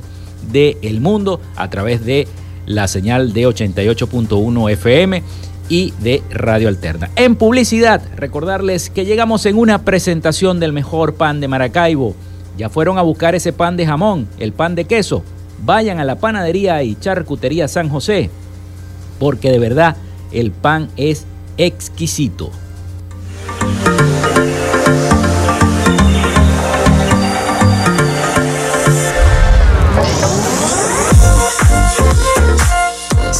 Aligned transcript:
del 0.52 0.76
el 0.82 1.00
mundo 1.00 1.40
a 1.56 1.70
través 1.70 2.04
de 2.04 2.28
la 2.66 2.88
señal 2.88 3.32
de 3.32 3.48
88.1 3.48 4.70
FM 4.72 5.22
y 5.68 5.92
de 6.00 6.22
Radio 6.30 6.68
Alterna. 6.68 7.10
En 7.16 7.36
publicidad, 7.36 8.02
recordarles 8.16 8.90
que 8.90 9.04
llegamos 9.04 9.46
en 9.46 9.58
una 9.58 9.84
presentación 9.84 10.60
del 10.60 10.72
mejor 10.72 11.14
pan 11.14 11.40
de 11.40 11.48
Maracaibo. 11.48 12.14
Ya 12.56 12.68
fueron 12.68 12.98
a 12.98 13.02
buscar 13.02 13.34
ese 13.34 13.52
pan 13.52 13.76
de 13.76 13.86
jamón, 13.86 14.28
el 14.38 14.52
pan 14.52 14.74
de 14.74 14.84
queso. 14.84 15.24
Vayan 15.64 15.98
a 15.98 16.04
la 16.04 16.16
panadería 16.16 16.82
y 16.82 16.94
charcutería 16.94 17.68
San 17.68 17.88
José, 17.88 18.30
porque 19.18 19.50
de 19.50 19.58
verdad 19.58 19.96
el 20.32 20.50
pan 20.50 20.88
es 20.96 21.26
exquisito. 21.56 22.50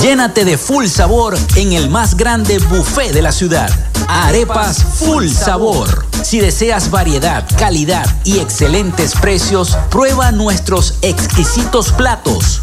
Llénate 0.00 0.44
de 0.44 0.58
full 0.58 0.86
sabor 0.86 1.36
en 1.56 1.72
el 1.72 1.90
más 1.90 2.16
grande 2.16 2.58
buffet 2.58 3.12
de 3.12 3.22
la 3.22 3.32
ciudad. 3.32 3.70
Arepas 4.08 4.82
Full 4.98 5.28
Sabor. 5.28 6.06
Si 6.22 6.40
deseas 6.40 6.90
variedad, 6.90 7.44
calidad 7.58 8.06
y 8.24 8.38
excelentes 8.38 9.14
precios, 9.14 9.76
prueba 9.90 10.32
nuestros 10.32 10.94
exquisitos 11.02 11.92
platos. 11.92 12.62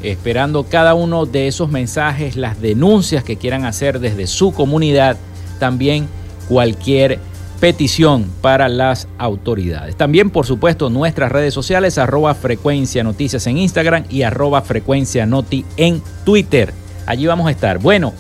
esperando 0.03 0.63
cada 0.63 0.93
uno 0.93 1.25
de 1.25 1.49
esos 1.49 1.69
mensajes, 1.69 2.37
las 2.37 2.61
denuncias 2.61 3.25
que 3.25 3.35
quieran 3.35 3.65
hacer 3.65 3.99
desde 3.99 4.25
su 4.25 4.53
comunidad, 4.53 5.17
también 5.59 6.07
cualquier 6.47 7.19
petición 7.59 8.29
para 8.41 8.69
las 8.69 9.07
autoridades. 9.17 9.95
También, 9.95 10.29
por 10.29 10.45
supuesto, 10.45 10.89
nuestras 10.89 11.31
redes 11.31 11.53
sociales, 11.53 11.97
arroba 11.97 12.33
frecuencia 12.35 13.03
noticias 13.03 13.47
en 13.47 13.57
Instagram 13.57 14.03
y 14.09 14.21
arroba 14.21 14.61
frecuencia 14.61 15.25
noti 15.25 15.65
en 15.75 16.01
Twitter. 16.23 16.73
Allí 17.05 17.25
vamos 17.25 17.47
a 17.47 17.51
estar. 17.51 17.79
Bueno, 17.79 18.13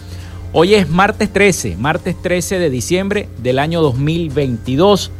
hoy 0.53 0.73
es 0.73 0.89
martes 0.89 1.31
13, 1.31 1.77
martes 1.77 2.15
13 2.21 2.59
de 2.59 2.69
diciembre 2.69 3.29
del 3.37 3.59
año 3.59 3.81
2022, 3.81 5.11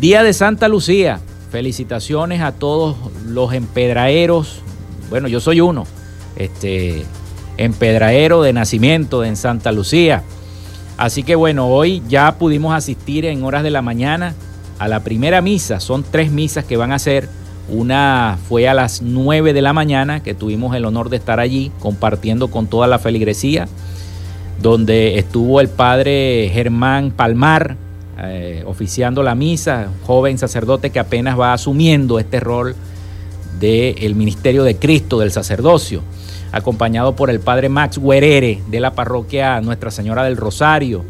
día 0.00 0.22
de 0.22 0.32
Santa 0.32 0.68
Lucía. 0.68 1.20
Felicitaciones 1.50 2.40
a 2.40 2.52
todos 2.52 2.96
los 3.26 3.52
empedraeros. 3.52 4.60
Bueno, 5.10 5.28
yo 5.28 5.40
soy 5.40 5.60
uno, 5.60 5.86
este 6.36 7.04
empedraero 7.58 8.42
de 8.42 8.52
nacimiento 8.52 9.24
en 9.24 9.36
Santa 9.36 9.72
Lucía. 9.72 10.22
Así 10.96 11.22
que 11.22 11.34
bueno, 11.34 11.68
hoy 11.68 12.02
ya 12.08 12.36
pudimos 12.38 12.74
asistir 12.74 13.24
en 13.24 13.42
horas 13.44 13.62
de 13.62 13.70
la 13.70 13.82
mañana 13.82 14.34
a 14.78 14.88
la 14.88 15.00
primera 15.00 15.40
misa. 15.40 15.80
Son 15.80 16.04
tres 16.08 16.30
misas 16.30 16.64
que 16.64 16.76
van 16.76 16.92
a 16.92 16.98
ser. 16.98 17.28
Una 17.68 18.38
fue 18.48 18.68
a 18.68 18.74
las 18.74 19.02
9 19.02 19.52
de 19.52 19.62
la 19.62 19.72
mañana, 19.72 20.20
que 20.22 20.34
tuvimos 20.34 20.74
el 20.74 20.84
honor 20.84 21.08
de 21.08 21.16
estar 21.16 21.40
allí 21.40 21.70
compartiendo 21.78 22.50
con 22.50 22.66
toda 22.66 22.88
la 22.88 22.98
feligresía, 22.98 23.68
donde 24.60 25.18
estuvo 25.18 25.60
el 25.60 25.68
padre 25.68 26.50
Germán 26.52 27.12
Palmar 27.12 27.76
eh, 28.18 28.64
oficiando 28.66 29.22
la 29.22 29.34
misa, 29.34 29.88
joven 30.04 30.38
sacerdote 30.38 30.90
que 30.90 30.98
apenas 30.98 31.38
va 31.38 31.52
asumiendo 31.52 32.18
este 32.18 32.40
rol 32.40 32.74
del 33.60 34.14
ministerio 34.16 34.64
de 34.64 34.76
Cristo, 34.76 35.20
del 35.20 35.30
sacerdocio 35.30 36.02
acompañado 36.52 37.16
por 37.16 37.30
el 37.30 37.40
padre 37.40 37.68
Max 37.68 37.98
Guerere 37.98 38.62
de 38.68 38.80
la 38.80 38.92
parroquia 38.92 39.60
Nuestra 39.60 39.90
Señora 39.90 40.22
del 40.24 40.36
Rosario 40.36 41.04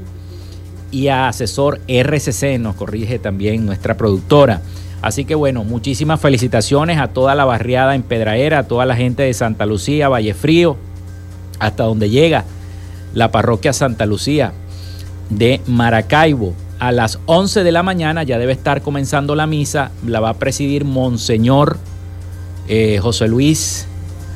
y 0.90 1.08
a 1.08 1.28
asesor 1.28 1.80
RCC, 1.88 2.58
nos 2.58 2.76
corrige 2.76 3.18
también 3.18 3.66
nuestra 3.66 3.96
productora. 3.96 4.60
Así 5.00 5.24
que 5.24 5.34
bueno, 5.34 5.64
muchísimas 5.64 6.20
felicitaciones 6.20 6.98
a 6.98 7.08
toda 7.08 7.34
la 7.34 7.44
barriada 7.44 7.94
en 7.96 8.02
Pedraera, 8.02 8.60
a 8.60 8.68
toda 8.68 8.86
la 8.86 8.94
gente 8.94 9.24
de 9.24 9.34
Santa 9.34 9.66
Lucía, 9.66 10.08
Vallefrío, 10.08 10.76
hasta 11.58 11.84
donde 11.84 12.08
llega 12.08 12.44
la 13.14 13.32
parroquia 13.32 13.72
Santa 13.72 14.06
Lucía 14.06 14.52
de 15.28 15.60
Maracaibo. 15.66 16.54
A 16.78 16.92
las 16.92 17.18
11 17.26 17.64
de 17.64 17.72
la 17.72 17.82
mañana 17.82 18.22
ya 18.22 18.38
debe 18.38 18.52
estar 18.52 18.82
comenzando 18.82 19.34
la 19.34 19.46
misa, 19.46 19.90
la 20.06 20.20
va 20.20 20.30
a 20.30 20.34
presidir 20.34 20.84
Monseñor 20.84 21.78
eh, 22.68 22.98
José 23.00 23.28
Luis 23.28 23.86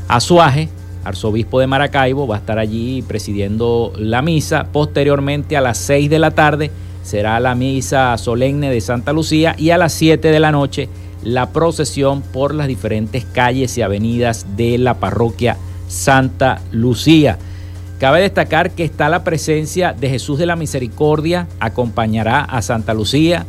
Azuaje, 0.09 0.69
arzobispo 1.07 1.61
de 1.61 1.67
Maracaibo, 1.67 2.27
va 2.27 2.37
a 2.37 2.39
estar 2.39 2.59
allí 2.59 3.03
presidiendo 3.03 3.93
la 3.99 4.23
misa. 4.23 4.69
Posteriormente 4.73 5.57
a 5.57 5.61
las 5.61 5.79
6 5.79 6.11
de 6.11 6.19
la 6.19 6.33
tarde 6.33 6.71
será 7.03 7.39
la 7.41 7.55
misa 7.55 8.17
solemne 8.19 8.71
de 8.71 8.81
Santa 8.81 9.13
Lucía 9.13 9.55
y 9.59 9.71
a 9.71 9.79
las 9.79 9.93
7 9.93 10.31
de 10.31 10.41
la 10.41 10.53
noche 10.53 10.89
la 11.23 11.53
procesión 11.53 12.23
por 12.23 12.55
las 12.55 12.69
diferentes 12.69 13.25
calles 13.25 13.77
y 13.79 13.83
avenidas 13.83 14.47
de 14.57 14.79
la 14.79 14.95
parroquia 14.95 15.57
Santa 15.89 16.61
Lucía. 16.73 17.39
Cabe 17.99 18.21
destacar 18.21 18.73
que 18.73 18.85
está 18.85 19.09
la 19.09 19.25
presencia 19.25 19.93
de 19.93 20.11
Jesús 20.11 20.39
de 20.39 20.47
la 20.47 20.57
Misericordia, 20.57 21.49
acompañará 21.61 22.41
a 22.43 22.61
Santa 22.61 22.93
Lucía 22.93 23.47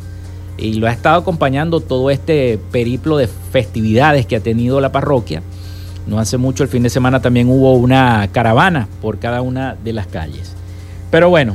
y 0.56 0.74
lo 0.74 0.86
ha 0.86 0.92
estado 0.92 1.20
acompañando 1.20 1.80
todo 1.80 2.10
este 2.10 2.58
periplo 2.72 3.16
de 3.16 3.28
festividades 3.28 4.26
que 4.26 4.36
ha 4.36 4.40
tenido 4.40 4.80
la 4.80 4.90
parroquia. 4.90 5.42
No 6.08 6.18
hace 6.18 6.38
mucho, 6.38 6.62
el 6.62 6.70
fin 6.70 6.82
de 6.82 6.88
semana 6.90 7.20
también 7.20 7.50
hubo 7.50 7.74
una 7.74 8.26
caravana 8.32 8.88
por 9.02 9.18
cada 9.18 9.42
una 9.42 9.76
de 9.84 9.92
las 9.92 10.06
calles. 10.06 10.54
Pero 11.10 11.28
bueno, 11.28 11.54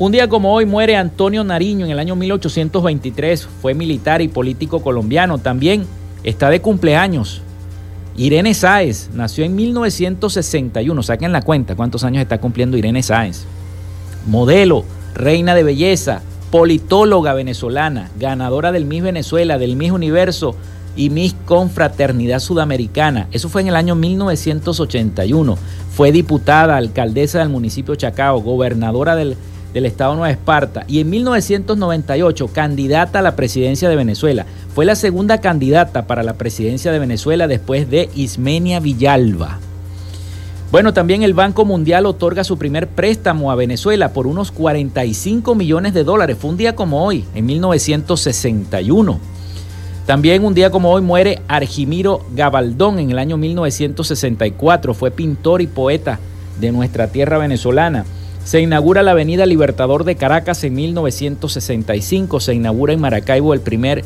un 0.00 0.10
día 0.10 0.28
como 0.28 0.52
hoy 0.52 0.66
muere 0.66 0.96
Antonio 0.96 1.44
Nariño 1.44 1.84
en 1.84 1.92
el 1.92 2.00
año 2.00 2.16
1823. 2.16 3.46
Fue 3.60 3.72
militar 3.72 4.20
y 4.20 4.26
político 4.26 4.82
colombiano. 4.82 5.38
También 5.38 5.86
está 6.24 6.50
de 6.50 6.60
cumpleaños. 6.60 7.40
Irene 8.16 8.52
Sáez 8.52 9.10
nació 9.14 9.44
en 9.44 9.54
1961. 9.54 11.02
Saquen 11.04 11.30
la 11.30 11.42
cuenta 11.42 11.76
cuántos 11.76 12.02
años 12.02 12.20
está 12.20 12.38
cumpliendo 12.38 12.76
Irene 12.76 13.04
Sáez. 13.04 13.44
Modelo, 14.26 14.84
reina 15.14 15.54
de 15.54 15.62
belleza, 15.62 16.22
politóloga 16.50 17.32
venezolana, 17.32 18.10
ganadora 18.18 18.72
del 18.72 18.86
Miss 18.86 19.04
Venezuela, 19.04 19.56
del 19.56 19.76
Miss 19.76 19.92
Universo 19.92 20.56
y 20.96 21.10
Miss 21.10 21.34
Confraternidad 21.44 22.40
Sudamericana. 22.40 23.28
Eso 23.32 23.48
fue 23.48 23.62
en 23.62 23.68
el 23.68 23.76
año 23.76 23.94
1981. 23.94 25.58
Fue 25.94 26.12
diputada, 26.12 26.76
alcaldesa 26.76 27.40
del 27.40 27.48
municipio 27.48 27.94
Chacao, 27.94 28.40
gobernadora 28.40 29.16
del, 29.16 29.36
del 29.72 29.86
estado 29.86 30.14
Nueva 30.14 30.30
Esparta 30.30 30.84
y 30.86 31.00
en 31.00 31.10
1998 31.10 32.48
candidata 32.48 33.18
a 33.20 33.22
la 33.22 33.36
presidencia 33.36 33.88
de 33.88 33.96
Venezuela. 33.96 34.46
Fue 34.74 34.84
la 34.84 34.94
segunda 34.94 35.40
candidata 35.40 36.06
para 36.06 36.22
la 36.22 36.34
presidencia 36.34 36.92
de 36.92 36.98
Venezuela 36.98 37.46
después 37.46 37.90
de 37.90 38.08
Ismenia 38.14 38.80
Villalba. 38.80 39.58
Bueno, 40.72 40.94
también 40.94 41.22
el 41.22 41.34
Banco 41.34 41.66
Mundial 41.66 42.06
otorga 42.06 42.44
su 42.44 42.56
primer 42.56 42.88
préstamo 42.88 43.52
a 43.52 43.54
Venezuela 43.54 44.14
por 44.14 44.26
unos 44.26 44.50
45 44.50 45.54
millones 45.54 45.92
de 45.92 46.02
dólares. 46.02 46.38
Fue 46.40 46.48
un 46.48 46.56
día 46.56 46.74
como 46.74 47.04
hoy, 47.04 47.26
en 47.34 47.44
1961. 47.44 49.20
También 50.06 50.44
un 50.44 50.54
día 50.54 50.70
como 50.70 50.90
hoy 50.90 51.00
muere 51.00 51.40
Argimiro 51.46 52.26
Gabaldón 52.34 52.98
en 52.98 53.10
el 53.10 53.18
año 53.18 53.36
1964. 53.36 54.94
Fue 54.94 55.12
pintor 55.12 55.62
y 55.62 55.68
poeta 55.68 56.18
de 56.60 56.72
nuestra 56.72 57.08
tierra 57.08 57.38
venezolana. 57.38 58.04
Se 58.44 58.60
inaugura 58.60 59.04
la 59.04 59.12
Avenida 59.12 59.46
Libertador 59.46 60.02
de 60.02 60.16
Caracas 60.16 60.64
en 60.64 60.74
1965. 60.74 62.40
Se 62.40 62.54
inaugura 62.54 62.92
en 62.92 63.00
Maracaibo 63.00 63.54
el 63.54 63.60
primer 63.60 64.04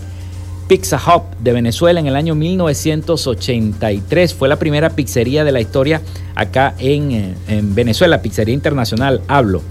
Pizza 0.68 0.98
Hut 0.98 1.22
de 1.40 1.52
Venezuela 1.52 1.98
en 1.98 2.06
el 2.06 2.16
año 2.16 2.34
1983. 2.34 4.34
Fue 4.34 4.48
la 4.48 4.58
primera 4.58 4.90
pizzería 4.90 5.44
de 5.44 5.52
la 5.52 5.60
historia 5.60 6.02
acá 6.34 6.74
en, 6.78 7.12
eh, 7.12 7.34
en 7.48 7.74
Venezuela, 7.74 8.20
pizzería 8.20 8.54
internacional, 8.54 9.22
hablo. 9.28 9.62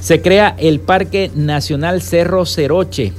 Se 0.00 0.22
crea 0.22 0.56
el 0.58 0.80
Parque 0.80 1.30
Nacional 1.34 2.02
Cerro 2.02 2.46
Ceroche 2.46 3.12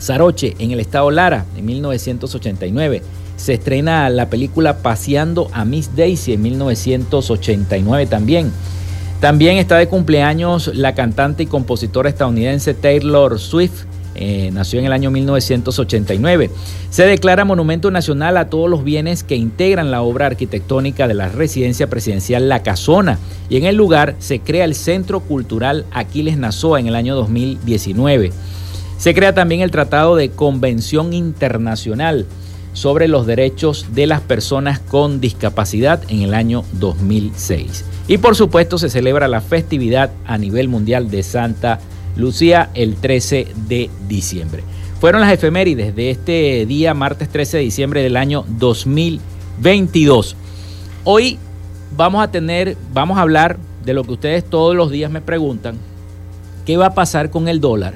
Zaroche 0.00 0.54
en 0.58 0.70
el 0.70 0.80
estado 0.80 1.10
Lara 1.10 1.44
en 1.56 1.66
1989. 1.66 3.02
Se 3.36 3.54
estrena 3.54 4.10
la 4.10 4.28
película 4.28 4.78
Paseando 4.78 5.48
a 5.52 5.64
Miss 5.64 5.96
Daisy 5.96 6.34
en 6.34 6.42
1989 6.42 8.06
también. 8.06 8.52
También 9.20 9.58
está 9.58 9.76
de 9.76 9.86
cumpleaños 9.86 10.70
la 10.74 10.94
cantante 10.94 11.42
y 11.42 11.46
compositora 11.46 12.08
estadounidense 12.08 12.74
Taylor 12.74 13.38
Swift. 13.38 13.84
Eh, 14.14 14.50
nació 14.52 14.80
en 14.80 14.86
el 14.86 14.92
año 14.92 15.10
1989. 15.10 16.50
Se 16.90 17.06
declara 17.06 17.44
monumento 17.44 17.90
nacional 17.90 18.36
a 18.36 18.50
todos 18.50 18.68
los 18.68 18.82
bienes 18.82 19.22
que 19.22 19.36
integran 19.36 19.90
la 19.90 20.02
obra 20.02 20.26
arquitectónica 20.26 21.06
de 21.06 21.14
la 21.14 21.28
residencia 21.28 21.88
presidencial 21.88 22.48
La 22.48 22.62
Casona 22.62 23.18
y 23.48 23.56
en 23.56 23.64
el 23.64 23.76
lugar 23.76 24.16
se 24.18 24.40
crea 24.40 24.64
el 24.64 24.74
Centro 24.74 25.20
Cultural 25.20 25.86
Aquiles 25.92 26.36
Nazoa 26.36 26.80
en 26.80 26.88
el 26.88 26.94
año 26.94 27.14
2019. 27.14 28.32
Se 29.00 29.14
crea 29.14 29.34
también 29.34 29.62
el 29.62 29.70
Tratado 29.70 30.14
de 30.14 30.28
Convención 30.28 31.14
Internacional. 31.14 32.26
sobre 32.72 33.08
los 33.08 33.26
derechos 33.26 33.86
de 33.94 34.06
las 34.06 34.20
personas 34.20 34.78
con 34.78 35.20
discapacidad 35.20 36.00
en 36.08 36.22
el 36.22 36.34
año 36.34 36.62
2006. 36.74 37.84
Y 38.06 38.18
por 38.18 38.36
supuesto 38.36 38.78
se 38.78 38.88
celebra 38.88 39.26
la 39.26 39.40
festividad 39.40 40.12
a 40.24 40.38
nivel 40.38 40.68
mundial 40.68 41.10
de 41.10 41.24
Santa 41.24 41.80
Lucía 42.16 42.70
el 42.74 42.94
13 42.94 43.48
de 43.66 43.90
diciembre. 44.06 44.62
Fueron 45.00 45.20
las 45.20 45.32
efemérides 45.32 45.96
de 45.96 46.10
este 46.10 46.64
día, 46.64 46.94
martes 46.94 47.28
13 47.28 47.56
de 47.56 47.62
diciembre 47.64 48.02
del 48.04 48.16
año 48.16 48.44
2022. 48.60 50.36
Hoy 51.02 51.38
vamos 51.96 52.22
a 52.22 52.30
tener, 52.30 52.76
vamos 52.92 53.18
a 53.18 53.22
hablar 53.22 53.58
de 53.84 53.94
lo 53.94 54.04
que 54.04 54.12
ustedes 54.12 54.44
todos 54.44 54.76
los 54.76 54.92
días 54.92 55.10
me 55.10 55.20
preguntan, 55.20 55.76
¿qué 56.64 56.76
va 56.76 56.86
a 56.86 56.94
pasar 56.94 57.30
con 57.30 57.48
el 57.48 57.60
dólar? 57.60 57.94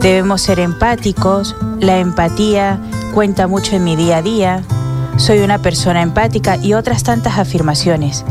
debemos 0.00 0.42
ser 0.42 0.58
empáticos, 0.58 1.54
la 1.78 1.98
empatía 1.98 2.80
cuenta 3.14 3.46
mucho 3.46 3.76
en 3.76 3.84
mi 3.84 3.94
día 3.94 4.16
a 4.16 4.22
día, 4.22 4.62
soy 5.18 5.38
una 5.38 5.58
persona 5.58 6.02
empática 6.02 6.56
y 6.56 6.74
otras 6.74 7.04
tantas 7.04 7.38
afirmaciones. 7.38 8.24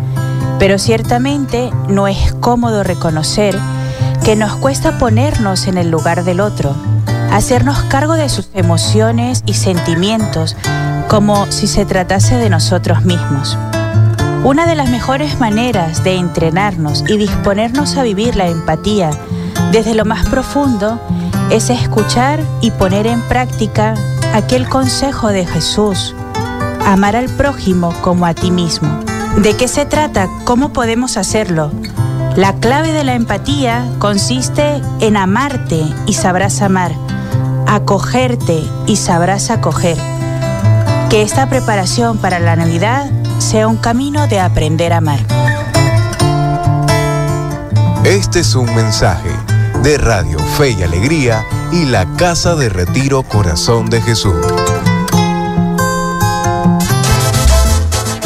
Pero 0.60 0.80
ciertamente 0.80 1.72
no 1.88 2.10
es 2.10 2.34
cómodo 2.42 2.84
reconocer 2.84 3.58
que 4.26 4.36
nos 4.36 4.58
cuesta 4.58 4.98
ponernos 4.98 5.68
en 5.68 5.78
el 5.78 5.90
lugar 5.90 6.26
del 6.26 6.42
otro, 6.42 6.76
hacernos 7.36 7.84
cargo 7.90 8.14
de 8.14 8.30
sus 8.30 8.48
emociones 8.54 9.44
y 9.46 9.56
sentimientos 9.56 10.56
como 11.10 11.52
si 11.52 11.68
se 11.68 11.86
tratase 11.86 12.38
de 12.38 12.50
nosotros 12.50 13.04
mismos. 13.04 13.58
Una 14.46 14.66
de 14.66 14.76
las 14.76 14.90
mejores 14.90 15.38
maneras 15.38 16.02
de 16.06 16.16
entrenarnos 16.16 17.04
y 17.06 17.18
disponernos 17.18 17.98
a 17.98 18.04
vivir 18.04 18.38
la 18.38 18.48
empatía 18.48 19.10
desde 19.74 19.96
lo 19.96 20.06
más 20.06 20.30
profundo 20.30 20.98
es 21.50 21.70
escuchar 21.70 22.40
y 22.62 22.72
poner 22.72 23.06
en 23.06 23.22
práctica 23.24 23.96
aquel 24.34 24.70
consejo 24.70 25.28
de 25.28 25.46
Jesús, 25.46 26.16
amar 26.86 27.18
al 27.18 27.28
prójimo 27.28 27.94
como 28.02 28.26
a 28.26 28.34
ti 28.34 28.50
mismo. 28.50 28.98
¿De 29.42 29.58
qué 29.58 29.68
se 29.68 29.86
trata? 29.86 30.30
¿Cómo 30.46 30.72
podemos 30.72 31.18
hacerlo? 31.18 31.72
La 32.38 32.54
clave 32.54 32.94
de 32.94 33.04
la 33.04 33.14
empatía 33.14 33.86
consiste 34.00 34.82
en 35.02 35.18
amarte 35.18 35.84
y 36.06 36.14
sabrás 36.14 36.62
amar, 36.62 36.92
acogerte 37.68 38.64
y 38.88 38.96
sabrás 38.96 39.50
acoger 39.50 39.98
que 41.10 41.22
esta 41.22 41.48
preparación 41.48 42.18
para 42.18 42.40
la 42.40 42.56
Navidad 42.56 43.10
sea 43.40 43.68
un 43.68 43.78
camino 43.78 44.28
de 44.28 44.40
aprender 44.40 44.94
a 44.94 44.98
amar. 44.98 45.20
Este 48.04 48.42
es 48.42 48.56
un 48.56 48.74
mensaje 48.76 49.30
de 49.84 49.98
Radio 49.98 50.40
Fe 50.58 50.72
y 50.72 50.84
Alegría 50.84 51.46
y 51.72 51.86
la 51.86 52.06
Casa 52.18 52.56
de 52.56 52.70
Retiro 52.70 53.24
Corazón 53.24 53.90
de 53.90 54.02
Jesús. 54.02 54.36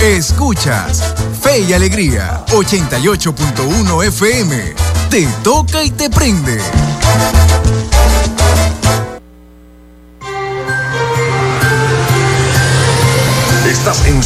Escuchas 0.02 1.04
Fe 1.42 1.60
y 1.62 1.74
Alegría 1.74 2.46
88.1 2.48 4.06
FM. 4.06 4.76
Te 5.10 5.28
toca 5.44 5.84
y 5.84 5.92
te 5.92 6.10
prende. 6.10 6.60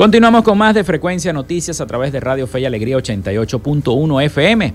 Continuamos 0.00 0.42
con 0.44 0.56
más 0.56 0.74
de 0.74 0.82
Frecuencia 0.82 1.30
Noticias 1.30 1.78
a 1.82 1.86
través 1.86 2.10
de 2.10 2.20
Radio 2.20 2.46
Fe 2.46 2.60
y 2.60 2.64
Alegría 2.64 2.96
88.1 2.96 4.24
FM. 4.24 4.72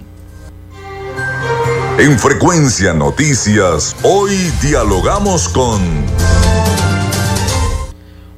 En 2.00 2.18
Frecuencia 2.18 2.92
Noticias, 2.92 3.94
hoy 4.02 4.34
dialogamos 4.62 5.48
con... 5.48 5.78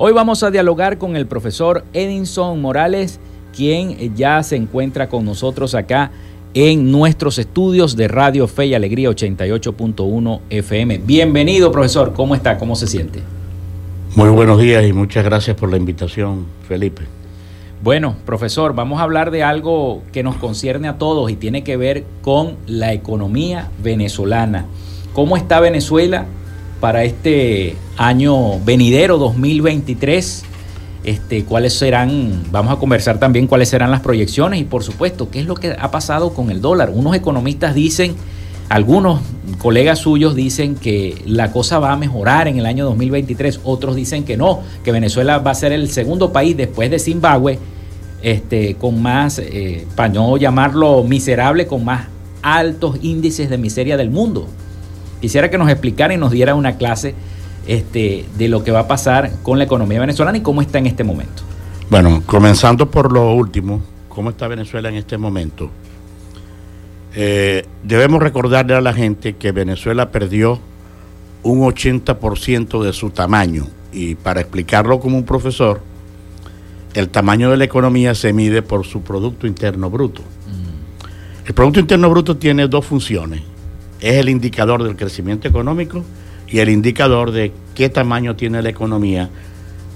Hoy 0.03 0.15
vamos 0.15 0.43
a 0.43 0.51
dialogar 0.51 0.97
con 0.97 1.15
el 1.15 1.27
profesor 1.27 1.85
Edinson 1.93 2.59
Morales, 2.63 3.21
quien 3.55 4.17
ya 4.17 4.43
se 4.43 4.57
encuentra 4.57 5.11
con 5.11 5.27
nosotros 5.27 5.75
acá 5.75 6.11
en 6.55 6.91
nuestros 6.91 7.39
estudios 7.39 7.97
de 7.97 8.09
Radio 8.09 8.49
Fe 8.49 8.65
y 8.65 8.75
Alegría 8.75 9.11
88.1 9.11 10.41
FM. 10.49 11.03
Bienvenido, 11.05 11.71
profesor. 11.71 12.15
¿Cómo 12.15 12.35
está? 12.35 12.57
¿Cómo 12.57 12.77
se 12.77 12.87
siente? 12.87 13.21
Muy 14.17 14.31
buenos 14.31 14.59
días 14.59 14.87
y 14.87 14.95
muchas 14.95 15.23
gracias 15.23 15.55
por 15.55 15.71
la 15.71 15.77
invitación, 15.77 16.47
Felipe. 16.67 17.03
Bueno, 17.83 18.17
profesor, 18.25 18.75
vamos 18.75 19.01
a 19.01 19.03
hablar 19.03 19.31
de 19.31 19.43
algo 19.43 20.01
que 20.13 20.23
nos 20.23 20.37
concierne 20.37 20.89
a 20.89 20.97
todos 20.97 21.31
y 21.31 21.37
tiene 21.37 21.63
que 21.63 21.77
ver 21.77 22.05
con 22.23 22.57
la 22.67 22.95
economía 22.95 23.69
venezolana. 23.83 24.65
¿Cómo 25.13 25.37
está 25.37 25.61
Venezuela 25.61 26.25
para 26.81 27.05
este 27.05 27.77
año 27.97 28.59
venidero 28.61 29.19
2023. 29.19 30.45
Este, 31.03 31.45
cuáles 31.45 31.73
serán, 31.75 32.43
vamos 32.51 32.75
a 32.75 32.77
conversar 32.77 33.19
también 33.19 33.47
cuáles 33.47 33.71
serán 33.71 33.91
las 33.91 34.01
proyecciones 34.01 34.61
y 34.61 34.65
por 34.65 34.83
supuesto, 34.83 35.31
qué 35.31 35.41
es 35.41 35.47
lo 35.47 35.55
que 35.55 35.75
ha 35.79 35.91
pasado 35.91 36.35
con 36.35 36.51
el 36.51 36.61
dólar. 36.61 36.91
Unos 36.93 37.15
economistas 37.15 37.75
dicen, 37.75 38.17
algunos 38.69 39.21
colegas 39.59 39.99
suyos 40.01 40.35
dicen 40.35 40.75
que 40.75 41.23
la 41.27 41.53
cosa 41.53 41.79
va 41.79 41.93
a 41.93 41.97
mejorar 41.97 42.49
en 42.49 42.59
el 42.59 42.67
año 42.67 42.85
2023, 42.85 43.61
otros 43.65 43.97
dicen 43.97 44.25
que 44.25 44.37
no, 44.37 44.61
que 44.85 44.93
Venezuela 44.93 45.39
va 45.39 45.53
a 45.53 45.55
ser 45.55 45.73
el 45.73 45.91
segundo 45.91 46.33
país 46.33 46.57
después 46.57 46.91
de 46.91 46.99
Zimbabue, 46.99 47.59
este, 48.23 48.75
con 48.75 49.01
más, 49.01 49.39
eh, 49.39 49.87
para 49.97 50.11
no 50.11 50.37
llamarlo 50.37 51.03
miserable, 51.03 51.67
con 51.67 51.85
más 51.85 52.09
altos 52.43 52.99
índices 53.03 53.49
de 53.49 53.59
miseria 53.59 53.97
del 53.97 54.11
mundo. 54.11 54.47
Quisiera 55.21 55.51
que 55.51 55.59
nos 55.59 55.69
explicara 55.69 56.15
y 56.15 56.17
nos 56.17 56.31
diera 56.31 56.55
una 56.55 56.77
clase 56.77 57.15
este, 57.67 58.25
de 58.37 58.49
lo 58.49 58.65
que 58.65 58.71
va 58.71 58.81
a 58.81 58.89
pasar 58.89 59.31
con 59.43 59.59
la 59.59 59.65
economía 59.65 60.01
venezolana 60.01 60.39
y 60.39 60.41
cómo 60.41 60.63
está 60.63 60.79
en 60.79 60.87
este 60.87 61.05
momento. 61.05 61.43
Bueno, 61.91 62.23
comenzando 62.25 62.91
por 62.91 63.13
lo 63.13 63.35
último, 63.35 63.83
¿cómo 64.09 64.31
está 64.31 64.49
Venezuela 64.49 64.89
en 64.89 64.97
este 64.97 65.19
momento? 65.19 65.71
Eh, 67.15 67.67
debemos 67.83 68.23
recordarle 68.23 68.75
a 68.75 68.81
la 68.81 68.93
gente 68.93 69.35
que 69.35 69.53
Venezuela 69.53 70.11
perdió 70.11 70.61
un 71.43 71.61
80% 71.61 72.83
de 72.83 72.93
su 72.93 73.11
tamaño 73.11 73.67
y 73.93 74.15
para 74.15 74.41
explicarlo 74.41 75.01
como 75.01 75.17
un 75.17 75.25
profesor, 75.25 75.81
el 76.95 77.09
tamaño 77.09 77.51
de 77.51 77.57
la 77.57 77.65
economía 77.65 78.15
se 78.15 78.33
mide 78.33 78.63
por 78.63 78.87
su 78.87 79.03
Producto 79.03 79.47
Interno 79.47 79.91
Bruto. 79.91 80.23
Mm. 80.23 81.47
El 81.47 81.55
Producto 81.55 81.81
Interno 81.81 82.11
Bruto 82.11 82.37
tiene 82.37 82.69
dos 82.69 82.87
funciones. 82.87 83.43
Es 84.01 84.17
el 84.17 84.29
indicador 84.29 84.83
del 84.83 84.97
crecimiento 84.97 85.49
económico 85.49 86.05
y 86.49 86.59
el 86.59 86.69
indicador 86.69 87.31
de 87.31 87.53
qué 87.75 87.89
tamaño 87.89 88.37
tiene 88.37 88.63
la 88.63 88.69
economía, 88.69 89.31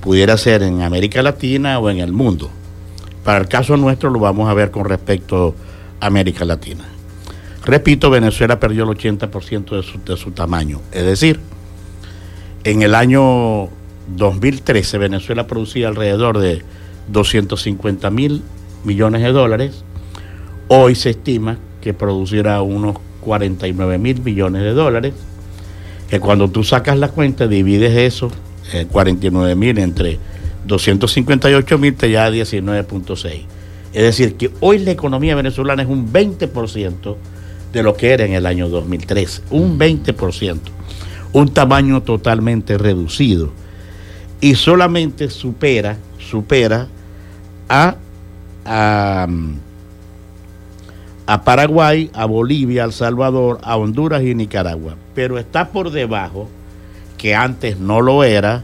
pudiera 0.00 0.36
ser 0.36 0.62
en 0.62 0.82
América 0.82 1.22
Latina 1.22 1.78
o 1.78 1.90
en 1.90 1.98
el 1.98 2.12
mundo. 2.12 2.50
Para 3.24 3.38
el 3.38 3.48
caso 3.48 3.76
nuestro 3.76 4.10
lo 4.10 4.20
vamos 4.20 4.48
a 4.48 4.54
ver 4.54 4.70
con 4.70 4.84
respecto 4.84 5.54
a 6.00 6.06
América 6.06 6.44
Latina. 6.44 6.84
Repito, 7.64 8.10
Venezuela 8.10 8.60
perdió 8.60 8.84
el 8.84 8.90
80% 8.90 9.76
de 9.76 9.82
su, 9.82 9.98
de 10.04 10.16
su 10.18 10.32
tamaño. 10.32 10.80
Es 10.92 11.04
decir, 11.04 11.40
en 12.62 12.82
el 12.82 12.94
año 12.94 13.68
2013 14.14 14.98
Venezuela 14.98 15.46
producía 15.46 15.88
alrededor 15.88 16.38
de 16.38 16.62
250 17.08 18.10
mil 18.10 18.42
millones 18.84 19.22
de 19.22 19.32
dólares. 19.32 19.84
Hoy 20.68 20.94
se 20.94 21.10
estima 21.10 21.58
que 21.80 21.94
producirá 21.94 22.60
unos 22.62 22.96
49 23.24 23.98
mil 23.98 24.22
millones 24.22 24.62
de 24.62 24.72
dólares. 24.72 25.14
Que 26.08 26.20
cuando 26.20 26.48
tú 26.48 26.62
sacas 26.62 26.98
la 26.98 27.08
cuenta, 27.08 27.48
divides 27.48 27.96
eso, 27.96 28.30
49 28.90 29.50
eh, 29.50 29.54
mil 29.56 29.78
entre 29.78 30.18
258 30.66 31.78
mil, 31.78 31.94
te 31.94 32.10
da 32.10 32.30
19.6. 32.30 33.46
Es 33.92 34.02
decir, 34.02 34.34
que 34.36 34.50
hoy 34.60 34.78
la 34.78 34.90
economía 34.90 35.34
venezolana 35.36 35.82
es 35.82 35.88
un 35.88 36.12
20% 36.12 37.16
de 37.72 37.82
lo 37.82 37.96
que 37.96 38.12
era 38.12 38.24
en 38.24 38.32
el 38.32 38.46
año 38.46 38.68
2013. 38.68 39.42
Un 39.50 39.78
20%. 39.78 40.58
Un 41.32 41.48
tamaño 41.52 42.02
totalmente 42.02 42.78
reducido. 42.78 43.52
Y 44.40 44.56
solamente 44.56 45.30
supera, 45.30 45.96
supera 46.18 46.88
a, 47.68 47.96
Paraguay, 51.44 52.10
a 52.12 52.26
Bolivia, 52.26 52.82
a 52.82 52.86
El 52.86 52.92
Salvador, 52.92 53.58
a 53.62 53.76
Honduras 53.76 54.22
y 54.22 54.34
Nicaragua. 54.34 54.96
Pero 55.14 55.38
está 55.38 55.68
por 55.68 55.90
debajo, 55.90 56.48
que 57.16 57.34
antes 57.34 57.78
no 57.78 58.00
lo 58.00 58.24
era, 58.24 58.62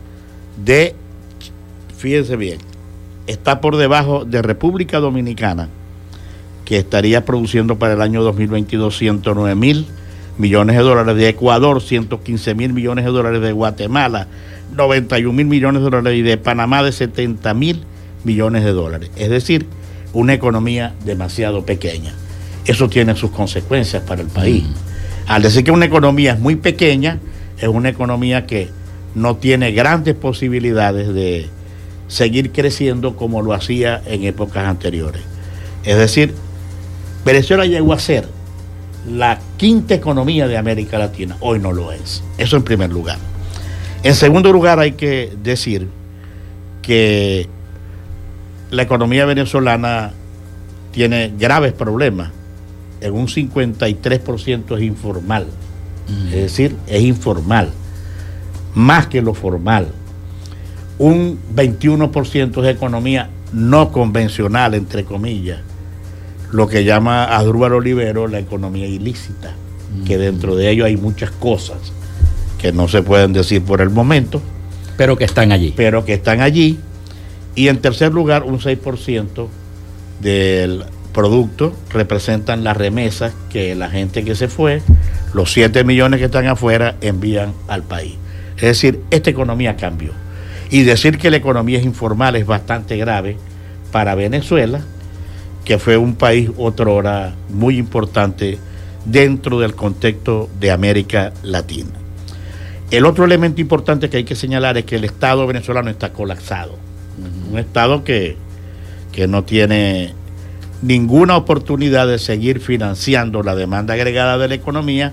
de, 0.62 0.94
fíjense 1.96 2.36
bien, 2.36 2.58
está 3.26 3.60
por 3.60 3.76
debajo 3.76 4.24
de 4.24 4.42
República 4.42 4.98
Dominicana, 4.98 5.68
que 6.64 6.76
estaría 6.76 7.24
produciendo 7.24 7.78
para 7.78 7.94
el 7.94 8.02
año 8.02 8.22
2022 8.22 8.96
109 8.96 9.54
mil 9.54 9.86
millones 10.38 10.76
de 10.76 10.82
dólares, 10.82 11.16
de 11.16 11.28
Ecuador 11.28 11.80
115 11.80 12.54
mil 12.54 12.72
millones 12.72 13.04
de 13.04 13.10
dólares, 13.10 13.40
de 13.40 13.52
Guatemala 13.52 14.28
91 14.74 15.32
mil 15.32 15.46
millones 15.46 15.82
de 15.82 15.90
dólares 15.90 16.18
y 16.18 16.22
de 16.22 16.36
Panamá 16.38 16.82
de 16.82 16.92
70 16.92 17.54
mil 17.54 17.82
millones 18.24 18.64
de 18.64 18.72
dólares. 18.72 19.10
Es 19.16 19.30
decir, 19.30 19.66
una 20.12 20.34
economía 20.34 20.94
demasiado 21.04 21.64
pequeña. 21.64 22.14
Eso 22.64 22.88
tiene 22.88 23.16
sus 23.16 23.30
consecuencias 23.30 24.02
para 24.02 24.22
el 24.22 24.28
país. 24.28 24.64
Mm. 24.64 25.30
Al 25.30 25.42
decir 25.42 25.64
que 25.64 25.70
una 25.70 25.86
economía 25.86 26.32
es 26.32 26.40
muy 26.40 26.56
pequeña, 26.56 27.18
es 27.58 27.68
una 27.68 27.88
economía 27.88 28.46
que 28.46 28.68
no 29.14 29.36
tiene 29.36 29.72
grandes 29.72 30.14
posibilidades 30.14 31.12
de 31.14 31.48
seguir 32.08 32.50
creciendo 32.52 33.16
como 33.16 33.42
lo 33.42 33.52
hacía 33.52 34.02
en 34.06 34.24
épocas 34.24 34.66
anteriores. 34.66 35.22
Es 35.84 35.96
decir, 35.96 36.34
Venezuela 37.24 37.64
llegó 37.66 37.92
a 37.92 37.98
ser 37.98 38.28
la 39.08 39.38
quinta 39.56 39.94
economía 39.94 40.46
de 40.46 40.58
América 40.58 40.98
Latina, 40.98 41.36
hoy 41.40 41.58
no 41.58 41.72
lo 41.72 41.92
es. 41.92 42.22
Eso 42.38 42.56
en 42.56 42.64
primer 42.64 42.90
lugar. 42.90 43.18
En 44.02 44.14
segundo 44.14 44.52
lugar 44.52 44.78
hay 44.78 44.92
que 44.92 45.32
decir 45.42 45.88
que 46.82 47.48
la 48.70 48.82
economía 48.82 49.24
venezolana 49.26 50.12
tiene 50.92 51.32
graves 51.38 51.72
problemas. 51.72 52.30
En 53.00 53.14
un 53.14 53.26
53% 53.26 54.76
es 54.76 54.82
informal. 54.82 55.46
Mm. 56.08 56.26
Es 56.28 56.34
decir, 56.34 56.76
es 56.86 57.02
informal. 57.02 57.70
Más 58.74 59.06
que 59.06 59.22
lo 59.22 59.34
formal. 59.34 59.88
Un 60.98 61.38
21% 61.54 62.62
es 62.62 62.76
economía 62.76 63.30
no 63.52 63.90
convencional, 63.90 64.74
entre 64.74 65.04
comillas. 65.04 65.60
Lo 66.52 66.68
que 66.68 66.84
llama 66.84 67.24
Adrúbal 67.24 67.74
Olivero 67.74 68.28
la 68.28 68.38
economía 68.38 68.86
ilícita. 68.86 69.54
Que 70.06 70.18
dentro 70.18 70.54
de 70.54 70.70
ello 70.70 70.84
hay 70.84 70.96
muchas 70.96 71.32
cosas 71.32 71.78
que 72.58 72.72
no 72.72 72.86
se 72.86 73.02
pueden 73.02 73.32
decir 73.32 73.62
por 73.62 73.80
el 73.80 73.90
momento. 73.90 74.40
Pero 74.96 75.16
que 75.16 75.24
están 75.24 75.50
allí. 75.50 75.72
Pero 75.76 76.04
que 76.04 76.14
están 76.14 76.40
allí 76.40 76.78
y 77.54 77.68
en 77.68 77.78
tercer 77.78 78.12
lugar, 78.12 78.44
un 78.44 78.58
6% 78.58 79.48
del 80.20 80.84
producto 81.12 81.74
representan 81.90 82.64
las 82.64 82.76
remesas 82.76 83.32
que 83.50 83.74
la 83.74 83.90
gente 83.90 84.24
que 84.24 84.34
se 84.34 84.48
fue, 84.48 84.82
los 85.34 85.52
7 85.52 85.84
millones 85.84 86.18
que 86.18 86.26
están 86.26 86.46
afuera, 86.46 86.96
envían 87.00 87.52
al 87.68 87.82
país. 87.82 88.14
Es 88.56 88.62
decir, 88.62 89.00
esta 89.10 89.30
economía 89.30 89.76
cambió. 89.76 90.12
Y 90.70 90.82
decir 90.82 91.18
que 91.18 91.30
la 91.30 91.38
economía 91.38 91.78
es 91.78 91.84
informal 91.84 92.36
es 92.36 92.46
bastante 92.46 92.96
grave 92.96 93.36
para 93.90 94.14
Venezuela, 94.14 94.80
que 95.64 95.78
fue 95.78 95.96
un 95.96 96.14
país 96.14 96.50
otrora 96.56 97.34
muy 97.48 97.76
importante 97.76 98.58
dentro 99.04 99.58
del 99.58 99.74
contexto 99.74 100.48
de 100.60 100.70
América 100.70 101.32
Latina. 101.42 101.90
El 102.90 103.06
otro 103.06 103.24
elemento 103.24 103.60
importante 103.60 104.10
que 104.10 104.18
hay 104.18 104.24
que 104.24 104.36
señalar 104.36 104.78
es 104.78 104.84
que 104.84 104.96
el 104.96 105.04
Estado 105.04 105.46
venezolano 105.46 105.90
está 105.90 106.12
colapsado 106.12 106.90
un 107.50 107.58
Estado 107.58 108.04
que, 108.04 108.36
no 109.28 109.44
tiene 109.44 110.14
ninguna 110.82 111.36
oportunidad 111.36 112.06
de 112.06 112.18
seguir 112.18 112.60
financiando 112.60 113.42
la 113.42 113.54
demanda 113.54 113.94
agregada 113.94 114.38
de 114.38 114.48
la 114.48 114.54
economía 114.54 115.12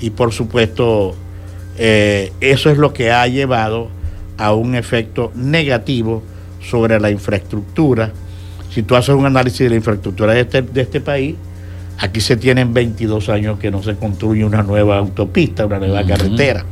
y 0.00 0.10
por 0.10 0.32
supuesto 0.32 1.14
eh, 1.78 2.32
eso 2.40 2.70
es 2.70 2.78
lo 2.78 2.92
que 2.92 3.10
ha 3.10 3.26
llevado 3.26 3.88
a 4.36 4.54
un 4.54 4.74
efecto 4.74 5.32
negativo 5.34 6.22
sobre 6.62 7.00
la 7.00 7.10
infraestructura. 7.10 8.12
Si 8.70 8.82
tú 8.82 8.96
haces 8.96 9.14
un 9.14 9.26
análisis 9.26 9.60
de 9.60 9.70
la 9.70 9.76
infraestructura 9.76 10.32
de 10.32 10.40
este, 10.40 10.62
de 10.62 10.80
este 10.80 11.00
país, 11.00 11.36
aquí 11.98 12.20
se 12.20 12.36
tienen 12.36 12.72
22 12.72 13.28
años 13.28 13.58
que 13.58 13.70
no 13.70 13.82
se 13.82 13.96
construye 13.96 14.44
una 14.44 14.62
nueva 14.62 14.98
autopista, 14.98 15.66
una 15.66 15.78
nueva 15.78 16.04
carretera, 16.04 16.64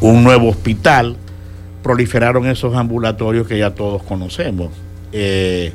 un 0.00 0.22
nuevo 0.22 0.48
hospital, 0.50 1.16
proliferaron 1.82 2.46
esos 2.46 2.74
ambulatorios 2.74 3.46
que 3.46 3.58
ya 3.58 3.70
todos 3.70 4.02
conocemos. 4.02 4.70
Eh, 5.12 5.72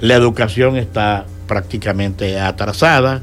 la 0.00 0.14
educación 0.14 0.76
está 0.76 1.26
prácticamente 1.46 2.38
atrasada 2.38 3.22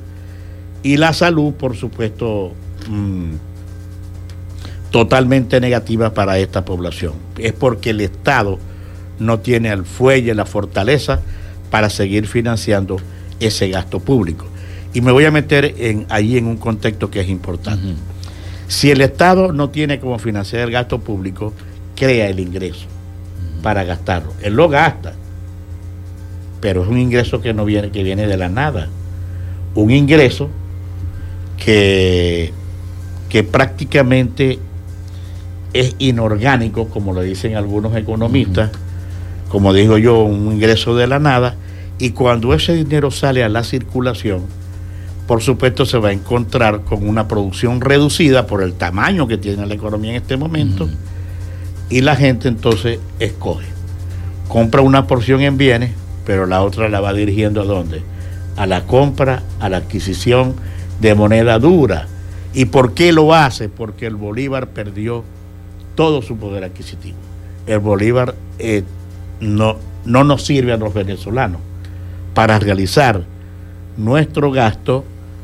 y 0.83 0.97
la 0.97 1.13
salud, 1.13 1.53
por 1.53 1.75
supuesto, 1.75 2.53
mm, 2.89 3.33
totalmente 4.91 5.59
negativa 5.59 6.13
para 6.13 6.37
esta 6.37 6.63
población. 6.65 7.13
Es 7.37 7.53
porque 7.53 7.91
el 7.91 8.01
Estado 8.01 8.59
no 9.19 9.39
tiene 9.39 9.69
el 9.69 9.85
fuelle, 9.85 10.33
la 10.35 10.45
fortaleza 10.45 11.21
para 11.69 11.89
seguir 11.89 12.27
financiando 12.27 12.97
ese 13.39 13.69
gasto 13.69 13.99
público. 13.99 14.45
Y 14.93 15.01
me 15.01 15.11
voy 15.11 15.25
a 15.25 15.31
meter 15.31 15.75
en, 15.77 16.05
ahí 16.09 16.37
en 16.37 16.47
un 16.47 16.57
contexto 16.57 17.09
que 17.11 17.21
es 17.21 17.29
importante. 17.29 17.95
Si 18.67 18.91
el 18.91 19.01
Estado 19.01 19.51
no 19.51 19.69
tiene 19.69 19.99
como 19.99 20.17
financiar 20.19 20.61
el 20.61 20.71
gasto 20.71 20.99
público, 20.99 21.53
crea 21.95 22.29
el 22.29 22.39
ingreso 22.39 22.85
para 23.61 23.83
gastarlo. 23.83 24.33
Él 24.41 24.53
lo 24.53 24.69
gasta, 24.69 25.13
pero 26.61 26.83
es 26.83 26.87
un 26.87 26.97
ingreso 26.97 27.41
que 27.41 27.53
no 27.53 27.65
viene, 27.65 27.91
que 27.91 28.03
viene 28.03 28.27
de 28.27 28.37
la 28.37 28.49
nada. 28.49 28.89
Un 29.75 29.91
ingreso 29.91 30.49
que, 31.57 32.51
que 33.29 33.43
prácticamente 33.43 34.59
es 35.73 35.95
inorgánico, 35.99 36.87
como 36.87 37.13
lo 37.13 37.21
dicen 37.21 37.55
algunos 37.55 37.95
economistas, 37.95 38.71
como 39.49 39.73
digo 39.73 39.97
yo, 39.97 40.23
un 40.23 40.53
ingreso 40.53 40.95
de 40.95 41.07
la 41.07 41.19
nada, 41.19 41.55
y 41.99 42.11
cuando 42.11 42.53
ese 42.53 42.73
dinero 42.73 43.11
sale 43.11 43.43
a 43.43 43.49
la 43.49 43.63
circulación, 43.63 44.43
por 45.27 45.41
supuesto 45.41 45.85
se 45.85 45.97
va 45.97 46.09
a 46.09 46.13
encontrar 46.13 46.81
con 46.81 47.07
una 47.07 47.27
producción 47.27 47.81
reducida 47.81 48.47
por 48.47 48.61
el 48.61 48.73
tamaño 48.73 49.27
que 49.27 49.37
tiene 49.37 49.65
la 49.65 49.73
economía 49.73 50.11
en 50.11 50.17
este 50.17 50.37
momento 50.37 50.87
y 51.89 52.01
la 52.01 52.15
gente 52.15 52.47
entonces 52.47 52.99
escoge. 53.19 53.65
Compra 54.47 54.81
una 54.81 55.07
porción 55.07 55.41
en 55.41 55.57
bienes, 55.57 55.91
pero 56.25 56.45
la 56.45 56.61
otra 56.61 56.89
la 56.89 56.99
va 56.99 57.13
dirigiendo 57.13 57.61
a 57.61 57.65
dónde? 57.65 58.01
a 58.55 58.65
la 58.65 58.85
compra, 58.85 59.43
a 59.59 59.69
la 59.69 59.77
adquisición 59.77 60.55
de 60.99 61.15
moneda 61.15 61.59
dura. 61.59 62.07
¿Y 62.53 62.65
por 62.65 62.93
qué 62.93 63.11
lo 63.11 63.33
hace? 63.33 63.69
Porque 63.69 64.05
el 64.05 64.15
Bolívar 64.15 64.67
perdió 64.67 65.23
todo 65.95 66.21
su 66.21 66.37
poder 66.37 66.63
adquisitivo. 66.63 67.17
El 67.67 67.79
Bolívar 67.79 68.35
eh, 68.59 68.83
no, 69.39 69.77
no 70.05 70.23
nos 70.23 70.45
sirve 70.45 70.71
a 70.71 70.77
los 70.77 70.93
venezolanos 70.93 71.59
para 72.33 72.59
realizar 72.59 73.23
nuestro 73.97 74.51
gasto 74.51 75.03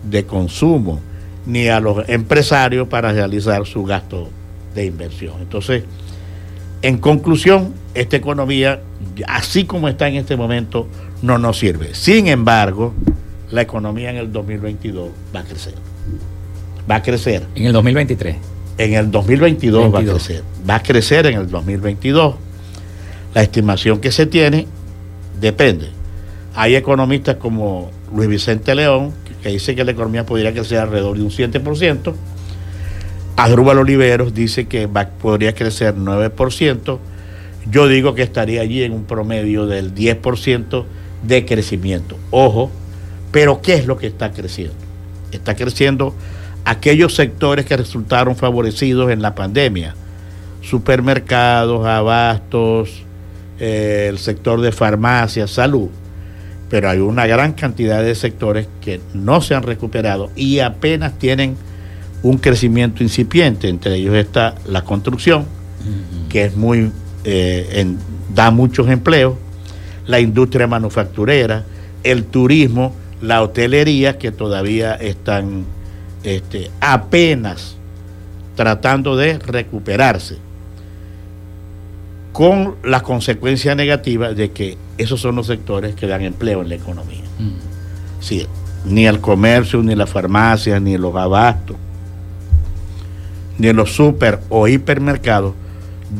de 0.10 0.26
consumo, 0.26 1.00
ni 1.46 1.68
a 1.68 1.80
los 1.80 2.08
empresarios 2.08 2.88
para 2.88 3.12
realizar 3.12 3.66
su 3.66 3.84
gasto 3.84 4.30
de 4.76 4.86
inversión. 4.86 5.36
Entonces, 5.42 5.84
en 6.82 6.98
conclusión, 6.98 7.74
esta 7.94 8.16
economía, 8.16 8.82
así 9.28 9.66
como 9.66 9.88
está 9.88 10.08
en 10.08 10.16
este 10.16 10.36
momento, 10.36 10.88
no 11.22 11.38
nos 11.38 11.60
sirve. 11.60 11.94
Sin 11.94 12.28
embargo, 12.28 12.94
la 13.52 13.62
economía 13.62 14.10
en 14.10 14.18
el 14.18 14.32
2022 14.32 15.10
va 15.36 15.42
a 15.42 15.44
crecer. 15.44 15.74
Va 16.90 16.96
a 16.96 17.02
crecer. 17.02 17.46
En 17.56 17.66
el 17.66 17.74
2023. 17.74 18.36
En 18.78 18.94
el 18.94 19.12
2022 19.12 19.94
va 19.94 20.00
a 20.00 20.04
crecer. 20.04 20.44
Va 20.70 20.76
a 20.76 20.84
crecer 20.84 21.26
en 21.28 21.40
el 21.40 21.50
2022. 21.50 22.36
La 23.34 23.42
estimación 23.42 24.00
que 24.00 24.12
se 24.12 24.26
tiene 24.26 24.68
depende. 25.40 25.90
Hay 26.56 26.76
economistas 26.76 27.38
como 27.38 27.92
Luis 28.14 28.28
Vicente 28.28 28.76
León, 28.76 29.14
que 29.42 29.50
dice 29.50 29.76
que 29.76 29.84
la 29.84 29.92
economía 29.92 30.26
podría 30.26 30.52
crecer 30.54 30.80
alrededor 30.80 31.18
de 31.18 31.24
un 31.24 31.30
7%. 31.30 32.14
Adrúbal 33.38 33.80
Oliveros 33.80 34.34
dice 34.34 34.68
que 34.68 34.88
podría 34.88 35.54
crecer 35.56 35.96
9%. 35.96 37.00
Yo 37.70 37.88
digo 37.88 38.16
que 38.16 38.24
estaría 38.24 38.62
allí 38.62 38.84
en 38.84 38.94
un 38.94 39.06
promedio 39.06 39.68
del 39.68 39.94
10% 39.94 40.86
de 41.24 41.46
crecimiento. 41.46 42.18
Ojo, 42.32 42.72
pero 43.32 43.62
¿qué 43.62 43.76
es 43.76 43.86
lo 43.86 43.98
que 43.98 44.08
está 44.08 44.32
creciendo? 44.32 44.76
Está 45.32 45.56
creciendo 45.56 46.16
aquellos 46.66 47.16
sectores 47.16 47.66
que 47.66 47.78
resultaron 47.78 48.36
favorecidos 48.36 49.12
en 49.12 49.22
la 49.22 49.36
pandemia. 49.36 49.96
Supermercados, 50.62 51.86
abastos, 51.88 53.04
eh, 53.60 54.08
el 54.10 54.18
sector 54.18 54.62
de 54.62 54.72
farmacias, 54.72 55.52
salud. 55.52 55.90
Pero 56.70 56.90
hay 56.90 57.00
una 57.00 57.28
gran 57.28 57.54
cantidad 57.54 58.02
de 58.02 58.16
sectores 58.16 58.68
que 58.80 59.02
no 59.14 59.42
se 59.42 59.56
han 59.56 59.64
recuperado 59.64 60.30
y 60.36 60.60
apenas 60.60 61.18
tienen 61.20 61.56
un 62.24 62.38
crecimiento 62.38 63.04
incipiente. 63.04 63.68
Entre 63.68 63.96
ellos 63.96 64.16
está 64.16 64.56
la 64.66 64.84
construcción, 64.84 65.46
que 66.30 66.46
es 66.46 66.56
muy 66.56 66.92
eh, 67.24 67.96
da 68.34 68.52
muchos 68.52 68.90
empleos, 68.90 69.36
la 70.08 70.20
industria 70.20 70.68
manufacturera, 70.68 71.64
el 72.04 72.26
turismo, 72.26 72.96
la 73.22 73.42
hotelería, 73.42 74.18
que 74.18 74.32
todavía 74.32 74.96
están 74.96 75.66
este, 76.24 76.72
apenas 76.80 77.78
tratando 78.56 79.16
de 79.16 79.40
recuperarse, 79.40 80.38
con 82.34 82.76
la 82.84 83.02
consecuencia 83.02 83.76
negativa 83.76 84.34
de 84.34 84.52
que 84.52 84.78
esos 84.98 85.20
son 85.20 85.36
los 85.36 85.48
sectores 85.48 85.96
que 85.96 86.08
dan 86.08 86.22
empleo 86.22 86.62
en 86.62 86.70
la 86.70 86.76
economía. 86.76 87.24
ni 88.86 89.06
el 89.06 89.20
comercio, 89.20 89.82
ni 89.84 89.96
la 89.96 90.08
farmacia, 90.08 90.80
ni 90.80 90.98
los 90.98 91.16
abastos, 91.16 91.76
ni 93.58 93.72
los 93.74 93.92
super 93.92 94.40
o 94.50 94.68
hipermercados 94.68 95.54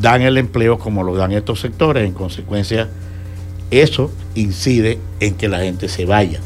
dan 0.00 0.22
el 0.22 0.38
empleo 0.38 0.78
como 0.78 1.02
lo 1.02 1.14
dan 1.14 1.32
estos 1.32 1.60
sectores. 1.60 2.06
En 2.06 2.12
consecuencia, 2.12 2.88
eso 3.70 4.10
incide 4.34 4.98
en 5.20 5.34
que 5.34 5.48
la 5.48 5.60
gente 5.60 5.88
se 5.88 6.04
vaya. 6.04 6.40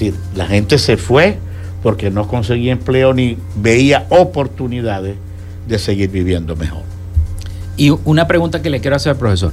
Es 0.00 0.14
la 0.34 0.46
gente 0.46 0.78
se 0.78 0.96
fue 0.96 1.38
porque 1.82 2.10
no 2.10 2.26
conseguía 2.28 2.72
empleo 2.72 3.14
ni 3.14 3.38
veía 3.56 4.06
oportunidades 4.10 5.16
de 5.68 5.78
seguir 5.78 6.10
viviendo 6.10 6.56
mejor. 6.56 6.82
Y 7.76 7.90
una 8.04 8.26
pregunta 8.26 8.62
que 8.62 8.70
le 8.70 8.80
quiero 8.80 8.96
hacer 8.96 9.12
al 9.12 9.18
profesor. 9.18 9.52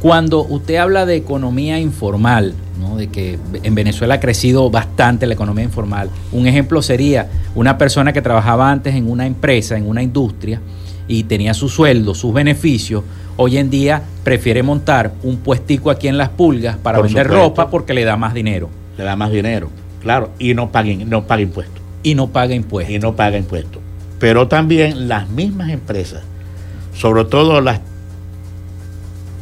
Cuando 0.00 0.44
usted 0.44 0.76
habla 0.76 1.06
de 1.06 1.16
economía 1.16 1.78
informal, 1.78 2.54
¿no? 2.78 2.96
de 2.96 3.08
que 3.08 3.38
en 3.62 3.74
Venezuela 3.74 4.14
ha 4.14 4.20
crecido 4.20 4.68
bastante 4.70 5.26
la 5.26 5.34
economía 5.34 5.64
informal, 5.64 6.10
un 6.32 6.46
ejemplo 6.46 6.82
sería 6.82 7.30
una 7.54 7.78
persona 7.78 8.12
que 8.12 8.20
trabajaba 8.20 8.70
antes 8.70 8.94
en 8.94 9.10
una 9.10 9.26
empresa, 9.26 9.76
en 9.76 9.88
una 9.88 10.02
industria, 10.02 10.60
y 11.08 11.24
tenía 11.24 11.54
su 11.54 11.68
sueldo, 11.68 12.14
sus 12.14 12.32
beneficios, 12.32 13.04
hoy 13.36 13.58
en 13.58 13.70
día 13.70 14.02
prefiere 14.22 14.62
montar 14.62 15.12
un 15.22 15.38
puestico 15.38 15.90
aquí 15.90 16.08
en 16.08 16.16
las 16.16 16.30
pulgas 16.30 16.76
para 16.76 17.00
vender 17.00 17.26
ropa 17.26 17.70
porque 17.70 17.94
le 17.94 18.04
da 18.04 18.16
más 18.16 18.34
dinero. 18.34 18.70
Le 18.96 19.04
da 19.04 19.16
más 19.16 19.32
dinero, 19.32 19.70
claro, 20.00 20.30
y 20.38 20.54
no 20.54 20.70
paga, 20.70 20.92
no 21.04 21.26
paga 21.26 21.42
impuestos. 21.42 21.82
Y 22.02 22.14
no 22.14 22.28
paga 22.28 22.54
impuestos. 22.54 22.94
Y 22.94 22.98
no 22.98 23.16
paga 23.16 23.36
impuestos. 23.36 23.82
Pero 24.20 24.46
también 24.46 25.08
las 25.08 25.28
mismas 25.28 25.70
empresas, 25.70 26.22
sobre 26.94 27.24
todo 27.24 27.60
las 27.60 27.80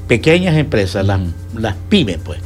pequeñas 0.09 0.57
empresas, 0.57 1.05
las, 1.05 1.20
las, 1.55 1.77
pymes, 1.88 2.18
pues, 2.25 2.40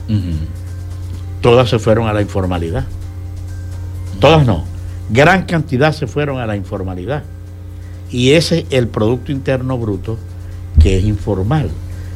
todas 1.41 1.71
se 1.71 1.79
fueron 1.79 2.09
a 2.09 2.13
la 2.13 2.23
informalidad. 2.23 2.85
Todas 4.19 4.47
no. 4.47 4.65
Gran 5.11 5.45
cantidad 5.45 5.93
se 5.93 6.07
fueron 6.07 6.41
a 6.41 6.47
la 6.47 6.57
informalidad. 6.57 7.23
Y 8.17 8.33
ese 8.33 8.61
es 8.61 8.65
el 8.71 8.89
Producto 8.89 9.31
Interno 9.31 9.77
Bruto 9.77 10.17
que 10.81 10.97
es 10.97 11.05
informal. 11.05 11.69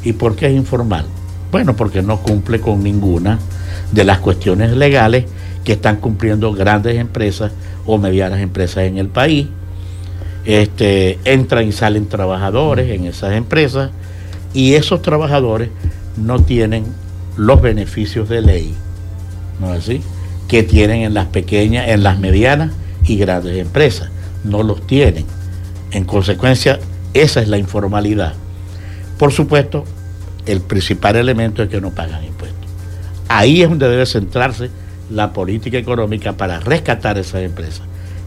¿Y 0.03 0.15
por 0.15 0.35
qué 0.35 0.47
es 0.47 0.55
informal? 0.55 1.05
Bueno, 1.53 1.77
porque 1.77 2.01
no 2.01 2.23
cumple 2.23 2.59
con 2.59 2.83
ninguna 2.83 3.39
de 3.93 4.05
las 4.05 4.19
cuestiones 4.21 4.73
legales 4.73 5.27
que 5.63 5.75
están 5.75 5.97
cumpliendo 5.97 6.55
grandes 6.55 6.97
empresas 6.97 7.53
o 7.85 7.99
medianas 7.99 8.41
empresas 8.41 8.85
en 8.85 8.97
el 8.97 9.09
país. 9.09 9.49
Este, 10.47 11.19
entran 11.27 11.69
y 11.69 11.73
salen 11.73 12.09
trabajadores 12.09 12.91
en 12.93 13.05
esas 13.05 13.35
empresas 13.35 13.91
y 14.55 14.77
esos 14.77 15.03
trabajadores 15.03 15.69
no 16.17 16.41
tienen 16.41 16.87
los 17.37 17.61
beneficios 17.61 18.27
de 18.31 18.41
ley, 18.41 18.75
¿no 19.61 19.75
es 19.75 19.81
así? 19.81 20.01
Que 20.49 20.63
tienen 20.63 21.03
en 21.03 21.13
las 21.13 21.27
pequeñas, 21.27 21.91
en 21.91 22.03
las 22.03 22.19
medianas 22.19 22.73
y 23.05 23.19
grandes 23.19 23.59
empresas. 23.59 24.09
No 24.45 24.63
los 24.63 24.87
tienen. 24.87 25.27
En 25.91 26.05
consecuencia, 26.05 26.79
esa 27.15 27.41
es 27.41 27.49
la 27.49 27.59
informalidad. 27.59 28.35
Por 29.19 29.33
supuesto, 29.33 29.85
el 30.47 30.61
principal 30.61 31.17
elemento 31.17 31.63
es 31.63 31.69
que 31.69 31.81
no 31.81 31.91
pagan 31.91 32.25
impuestos. 32.25 32.69
Ahí 33.29 33.63
es 33.63 33.69
donde 33.69 33.89
debe 33.89 34.07
centrarse 34.07 34.71
la 35.11 35.33
política 35.33 35.79
económica 35.79 36.33
para 36.33 36.61
rescatar 36.61 37.19
esas 37.19 37.43
empresas, 37.43 37.83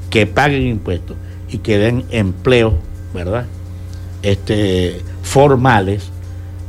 que 0.09 0.27
paguen 0.27 0.67
impuestos 0.67 1.15
y 1.49 1.59
que 1.59 1.77
den 1.77 2.05
empleo, 2.11 2.75
¿verdad? 3.13 3.45
Este, 4.21 5.01
formales 5.21 6.09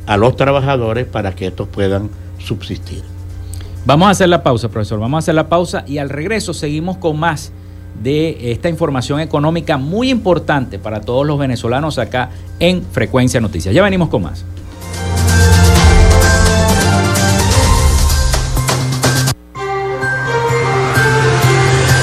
a 0.07 0.17
los 0.17 0.37
trabajadores 0.37 1.07
para 1.07 1.35
que 1.35 1.47
estos 1.47 1.69
puedan 1.69 2.11
subsistir. 2.39 3.03
Vamos 3.87 4.09
a 4.09 4.11
hacer 4.11 4.29
la 4.29 4.43
pausa, 4.43 4.69
profesor. 4.69 4.99
Vamos 4.99 5.19
a 5.19 5.21
hacer 5.21 5.35
la 5.35 5.49
pausa 5.49 5.85
y 5.87 5.99
al 5.99 6.09
regreso 6.09 6.55
seguimos 6.55 6.97
con 6.97 7.19
más 7.19 7.53
de 8.03 8.53
esta 8.53 8.69
información 8.69 9.21
económica 9.21 9.77
muy 9.77 10.11
importante 10.11 10.79
para 10.79 11.01
todos 11.01 11.27
los 11.27 11.39
venezolanos 11.39 11.99
acá 11.99 12.31
en 12.59 12.83
Frecuencia 12.83 13.41
Noticias. 13.41 13.75
Ya 13.75 13.83
venimos 13.83 14.09
con 14.09 14.23
más. 14.23 14.45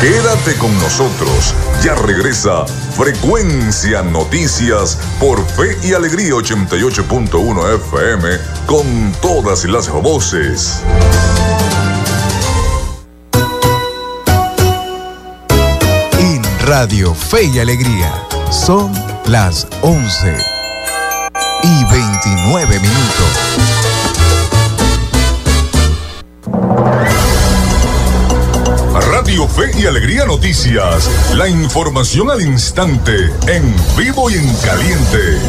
Quédate 0.02 0.58
con 0.58 0.74
nosotros. 0.80 1.54
Ya 1.84 1.94
regresa 1.94 2.66
Frecuencia 2.66 4.02
Noticias 4.02 4.98
por 5.20 5.46
Fe 5.46 5.78
y 5.84 5.94
Alegría 5.94 6.32
88.1 6.32 7.76
FM 7.76 8.30
con 8.66 9.12
todas 9.22 9.66
las 9.66 9.92
voces. 9.92 10.82
Radio 16.74 17.14
Fe 17.14 17.44
y 17.54 17.60
Alegría. 17.60 18.14
Son 18.50 18.94
las 19.26 19.68
11 19.82 20.38
y 21.64 21.84
29 21.92 22.80
minutos. 22.80 23.28
Radio 29.12 29.50
Fe 29.50 29.72
y 29.78 29.86
Alegría 29.86 30.24
Noticias. 30.24 31.10
La 31.36 31.50
información 31.50 32.32
al 32.32 32.42
instante, 32.42 33.30
en 33.48 33.76
vivo 33.98 34.30
y 34.30 34.36
en 34.36 34.56
caliente. 34.56 35.40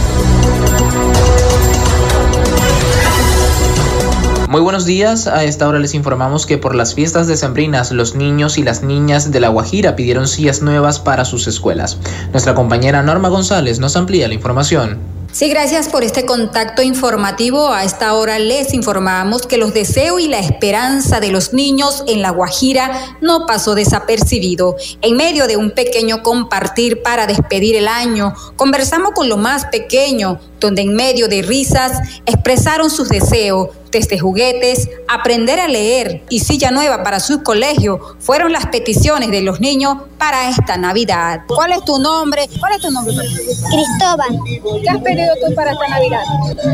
Muy 4.53 4.61
buenos 4.61 4.85
días, 4.85 5.29
a 5.29 5.45
esta 5.45 5.67
hora 5.67 5.79
les 5.79 5.95
informamos 5.95 6.45
que 6.45 6.59
por 6.59 6.75
las 6.75 6.95
fiestas 6.95 7.27
decembrinas 7.27 7.91
los 7.91 8.15
niños 8.15 8.59
y 8.59 8.62
las 8.62 8.83
niñas 8.83 9.31
de 9.31 9.41
La 9.41 9.49
Guajira 9.49 9.97
pidieron 9.97 10.29
sillas 10.29 10.61
nuevas 10.61 11.01
para 11.01 11.25
sus 11.25 11.47
escuelas. 11.47 11.97
Nuestra 12.33 12.55
compañera 12.55 13.03
Norma 13.03 13.31
González 13.31 13.79
nos 13.79 13.97
amplía 13.97 14.29
la 14.29 14.35
información. 14.35 14.99
Sí, 15.33 15.49
gracias 15.49 15.88
por 15.88 16.05
este 16.05 16.27
contacto 16.27 16.83
informativo. 16.83 17.73
A 17.73 17.85
esta 17.85 18.12
hora 18.12 18.38
les 18.38 18.75
informamos 18.75 19.47
que 19.47 19.57
los 19.57 19.73
deseos 19.73 20.21
y 20.21 20.29
la 20.29 20.41
esperanza 20.41 21.19
de 21.21 21.31
los 21.31 21.55
niños 21.55 22.05
en 22.07 22.21
La 22.21 22.29
Guajira 22.29 23.17
no 23.23 23.47
pasó 23.47 23.75
desapercibido. 23.75 24.77
En 25.01 25.17
medio 25.17 25.47
de 25.47 25.57
un 25.57 25.71
pequeño 25.71 26.23
compartir 26.23 27.01
para 27.01 27.27
despedir 27.27 27.75
el 27.75 27.88
año, 27.88 28.35
conversamos 28.57 29.12
con 29.15 29.31
lo 29.31 29.38
más 29.38 29.65
pequeño, 29.65 30.38
donde 30.61 30.83
en 30.83 30.95
medio 30.95 31.29
de 31.29 31.41
risas 31.41 32.21
expresaron 32.27 32.91
sus 32.91 33.09
deseos 33.09 33.71
desde 33.93 34.19
juguetes, 34.19 34.89
aprender 35.07 35.61
a 35.61 35.69
leer 35.69 36.23
y 36.31 36.41
silla 36.41 36.71
nueva 36.71 37.03
para 37.03 37.21
su 37.21 37.43
colegio 37.43 38.01
fueron 38.19 38.53
las 38.53 38.67
peticiones 38.67 39.31
de 39.31 39.43
los 39.43 39.61
niños 39.61 39.99
para 40.19 40.49
esta 40.49 40.77
Navidad. 40.77 41.43
¿Cuál 41.47 41.73
es 41.73 41.85
tu 41.85 41.99
nombre? 41.99 42.49
¿Cuál 42.59 42.73
es 42.73 42.81
tu 42.81 42.91
nombre? 42.91 43.15
Cristóbal. 43.15 44.39
¿Qué 44.83 44.89
has 44.89 44.99
pedido 45.03 45.35
tú 45.45 45.55
para 45.55 45.73
esta 45.73 45.89
Navidad? 45.89 46.23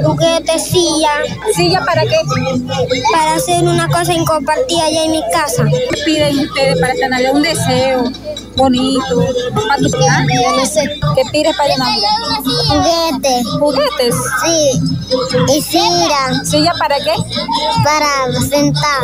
Juguete, 0.04 0.58
silla. 0.58 1.10
¿Silla 1.54 1.84
para 1.84 2.02
qué? 2.02 2.16
Para 3.12 3.34
hacer 3.34 3.64
una 3.64 3.88
cosa 3.88 4.12
incompartida 4.12 4.84
allá 4.84 5.04
en 5.04 5.10
mi 5.10 5.22
casa. 5.32 5.64
¿Qué 5.64 6.02
piden 6.04 6.38
ustedes 6.38 6.80
para 6.80 6.92
esta 6.92 7.08
Navidad? 7.08 7.34
Un 7.34 7.42
deseo 7.42 8.12
bonito. 8.58 9.24
¿Para 9.54 9.76
tu 9.76 9.88
¿Ah? 10.10 10.24
No 10.56 10.66
sé. 10.66 10.82
¿Qué 11.14 11.22
pides 11.32 11.56
para 11.56 11.76
Navidad? 11.76 12.08
Juguetes. 12.68 13.46
¿Juguetes? 13.58 14.14
Sí. 14.44 14.80
Y 15.56 15.62
silla. 15.62 16.44
¿Silla 16.44 16.74
para 16.78 16.98
qué? 17.08 17.82
Para 17.84 18.40
sentar. 18.48 19.02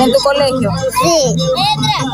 ¿En 0.00 0.12
tu 0.12 0.18
colegio? 0.20 0.70
Sí. 1.02 1.36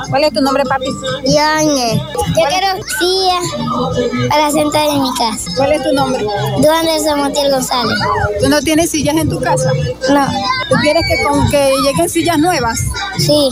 ¿Cuál 0.09 0.25
es 0.25 0.33
tu 0.33 0.41
nombre, 0.41 0.65
papi? 0.65 0.87
Yoñe. 1.25 2.03
Yo 2.37 2.43
quiero 2.49 2.67
silla 2.99 4.29
para 4.29 4.51
sentar 4.51 4.89
en 4.89 5.03
mi 5.03 5.15
casa. 5.15 5.51
¿Cuál 5.57 5.73
es 5.73 5.83
tu 5.83 5.93
nombre? 5.93 6.27
Duane 6.59 7.01
Samontiel 7.01 7.51
González. 7.51 7.99
¿Tú 8.41 8.49
no 8.49 8.61
tienes 8.61 8.91
sillas 8.91 9.17
en 9.17 9.29
tu 9.29 9.41
casa? 9.41 9.71
No. 10.11 10.27
¿Tú 10.69 10.77
quieres 10.83 11.03
que, 11.09 11.23
con, 11.25 11.49
que 11.51 11.73
lleguen 11.85 12.09
sillas 12.09 12.39
nuevas? 12.39 12.81
Sí. 13.19 13.51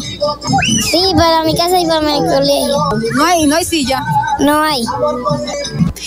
Sí, 0.90 1.12
para 1.16 1.44
mi 1.44 1.56
casa 1.56 1.78
y 1.78 1.86
para 1.86 2.00
mi 2.00 2.18
colegio. 2.18 2.76
No 3.14 3.24
hay, 3.24 3.46
no 3.46 3.56
hay 3.56 3.64
silla. 3.64 4.02
No 4.40 4.62
hay. 4.62 4.82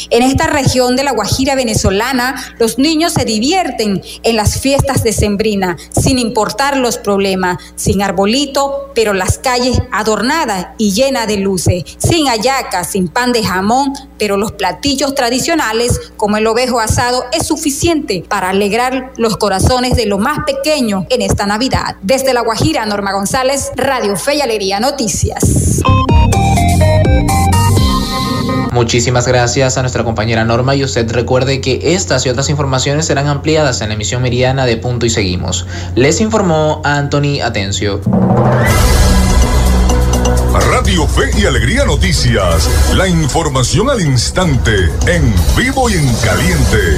En 0.09 0.23
esta 0.23 0.47
región 0.47 0.95
de 0.95 1.03
la 1.03 1.11
Guajira 1.11 1.55
venezolana, 1.55 2.55
los 2.59 2.77
niños 2.77 3.13
se 3.13 3.25
divierten 3.25 4.01
en 4.23 4.35
las 4.35 4.59
fiestas 4.59 5.03
de 5.03 5.13
Sembrina, 5.13 5.77
sin 5.91 6.19
importar 6.19 6.77
los 6.77 6.97
problemas, 6.97 7.57
sin 7.75 8.01
arbolito, 8.01 8.91
pero 8.93 9.13
las 9.13 9.37
calles 9.37 9.81
adornadas 9.91 10.67
y 10.77 10.91
llenas 10.91 11.27
de 11.27 11.37
luces, 11.37 11.83
sin 11.97 12.27
hallacas, 12.27 12.91
sin 12.91 13.07
pan 13.07 13.31
de 13.31 13.43
jamón, 13.43 13.93
pero 14.17 14.37
los 14.37 14.53
platillos 14.53 15.15
tradicionales, 15.15 15.99
como 16.17 16.37
el 16.37 16.47
ovejo 16.47 16.79
asado, 16.79 17.25
es 17.31 17.47
suficiente 17.47 18.23
para 18.27 18.49
alegrar 18.49 19.13
los 19.17 19.37
corazones 19.37 19.95
de 19.95 20.05
los 20.05 20.19
más 20.19 20.39
pequeños 20.45 21.05
en 21.09 21.21
esta 21.21 21.45
Navidad. 21.45 21.95
Desde 22.01 22.33
la 22.33 22.41
Guajira, 22.41 22.85
Norma 22.85 23.13
González, 23.13 23.71
Radio 23.75 24.15
Fe 24.15 24.35
y 24.35 24.41
Alegría 24.41 24.79
Noticias. 24.79 25.81
Muchísimas 28.75 29.25
gracias 29.25 29.77
a 29.77 29.81
nuestra 29.83 30.03
compañera 30.03 30.43
Norma 30.43 30.75
y 30.75 30.83
usted 30.83 31.09
recuerde 31.09 31.61
que 31.61 31.95
estas 31.95 32.25
y 32.25 32.29
otras 32.29 32.49
informaciones 32.49 33.05
serán 33.05 33.27
ampliadas 33.27 33.79
en 33.79 33.87
la 33.87 33.93
emisión 33.93 34.21
meridiana 34.21 34.65
de 34.65 34.75
Punto 34.75 35.05
y 35.05 35.09
Seguimos. 35.09 35.65
Les 35.95 36.19
informó 36.19 36.81
Anthony 36.83 37.39
Atencio. 37.41 38.01
Radio 40.69 41.07
Fe 41.07 41.31
y 41.37 41.45
Alegría 41.45 41.85
Noticias. 41.85 42.69
La 42.95 43.07
información 43.07 43.89
al 43.89 44.01
instante, 44.01 44.91
en 45.07 45.33
vivo 45.55 45.89
y 45.89 45.93
en 45.93 46.13
caliente. 46.15 46.97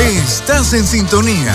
Estás 0.00 0.72
en 0.72 0.84
sintonía 0.84 1.54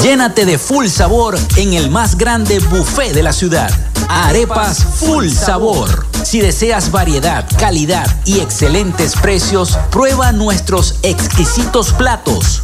Llénate 0.00 0.44
de 0.44 0.58
full 0.58 0.86
sabor 0.88 1.38
en 1.56 1.72
el 1.72 1.90
más 1.90 2.18
grande 2.18 2.58
buffet 2.58 3.12
de 3.12 3.22
la 3.22 3.32
ciudad. 3.32 3.70
Arepas 4.08 4.84
Full 5.00 5.28
Sabor. 5.28 6.06
Si 6.22 6.40
deseas 6.40 6.90
variedad, 6.90 7.46
calidad 7.58 8.06
y 8.24 8.40
excelentes 8.40 9.14
precios, 9.14 9.78
prueba 9.90 10.32
nuestros 10.32 10.96
exquisitos 11.02 11.92
platos. 11.92 12.63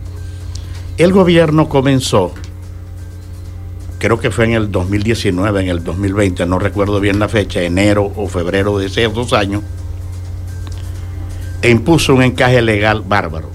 El 0.98 1.12
gobierno 1.12 1.68
comenzó, 1.68 2.32
creo 3.98 4.18
que 4.18 4.30
fue 4.30 4.46
en 4.46 4.52
el 4.52 4.72
2019, 4.72 5.62
en 5.62 5.68
el 5.68 5.84
2020, 5.84 6.46
no 6.46 6.58
recuerdo 6.58 7.00
bien 7.00 7.18
la 7.18 7.28
fecha, 7.28 7.62
enero 7.62 8.12
o 8.16 8.28
febrero 8.28 8.78
de 8.78 8.86
esos 8.86 9.12
dos 9.14 9.32
años, 9.32 9.62
e 11.62 11.70
impuso 11.70 12.14
un 12.14 12.22
encaje 12.22 12.62
legal 12.62 13.02
bárbaro. 13.06 13.50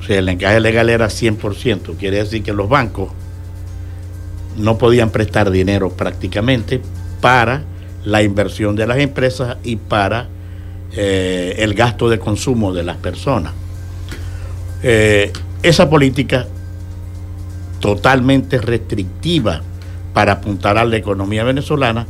O 0.00 0.02
sea, 0.02 0.18
el 0.18 0.28
encaje 0.28 0.58
legal 0.58 0.88
era 0.90 1.06
100%, 1.06 1.96
quiere 1.96 2.18
decir 2.18 2.42
que 2.42 2.52
los 2.52 2.68
bancos 2.68 3.10
no 4.56 4.76
podían 4.76 5.10
prestar 5.10 5.50
dinero 5.50 5.90
prácticamente 5.90 6.80
para 7.20 7.62
la 8.04 8.22
inversión 8.22 8.74
de 8.74 8.86
las 8.86 8.98
empresas 8.98 9.58
y 9.62 9.76
para 9.76 10.28
eh, 10.92 11.56
el 11.58 11.74
gasto 11.74 12.08
de 12.08 12.18
consumo 12.18 12.72
de 12.72 12.82
las 12.82 12.96
personas. 12.96 13.52
Eh, 14.82 15.32
esa 15.62 15.90
política 15.90 16.46
totalmente 17.80 18.58
restrictiva 18.58 19.62
para 20.12 20.32
apuntar 20.32 20.78
a 20.78 20.84
la 20.84 20.96
economía 20.96 21.44
venezolana 21.44 22.06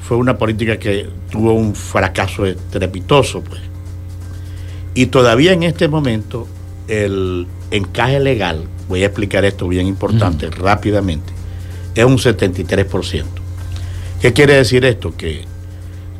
fue 0.00 0.16
una 0.16 0.36
política 0.36 0.78
que 0.78 1.08
tuvo 1.30 1.52
un 1.52 1.74
fracaso 1.74 2.46
estrepitoso. 2.46 3.42
Pues. 3.42 3.60
Y 4.94 5.06
todavía 5.06 5.52
en 5.52 5.62
este 5.62 5.88
momento 5.88 6.46
el 6.88 7.46
encaje 7.70 8.20
legal, 8.20 8.64
voy 8.88 9.02
a 9.02 9.06
explicar 9.06 9.44
esto 9.44 9.68
bien 9.68 9.86
importante 9.86 10.50
rápidamente, 10.50 11.32
es 11.94 12.04
un 12.04 12.18
73%. 12.18 13.24
¿Qué 14.20 14.32
quiere 14.32 14.54
decir 14.54 14.84
esto? 14.84 15.16
Que 15.16 15.44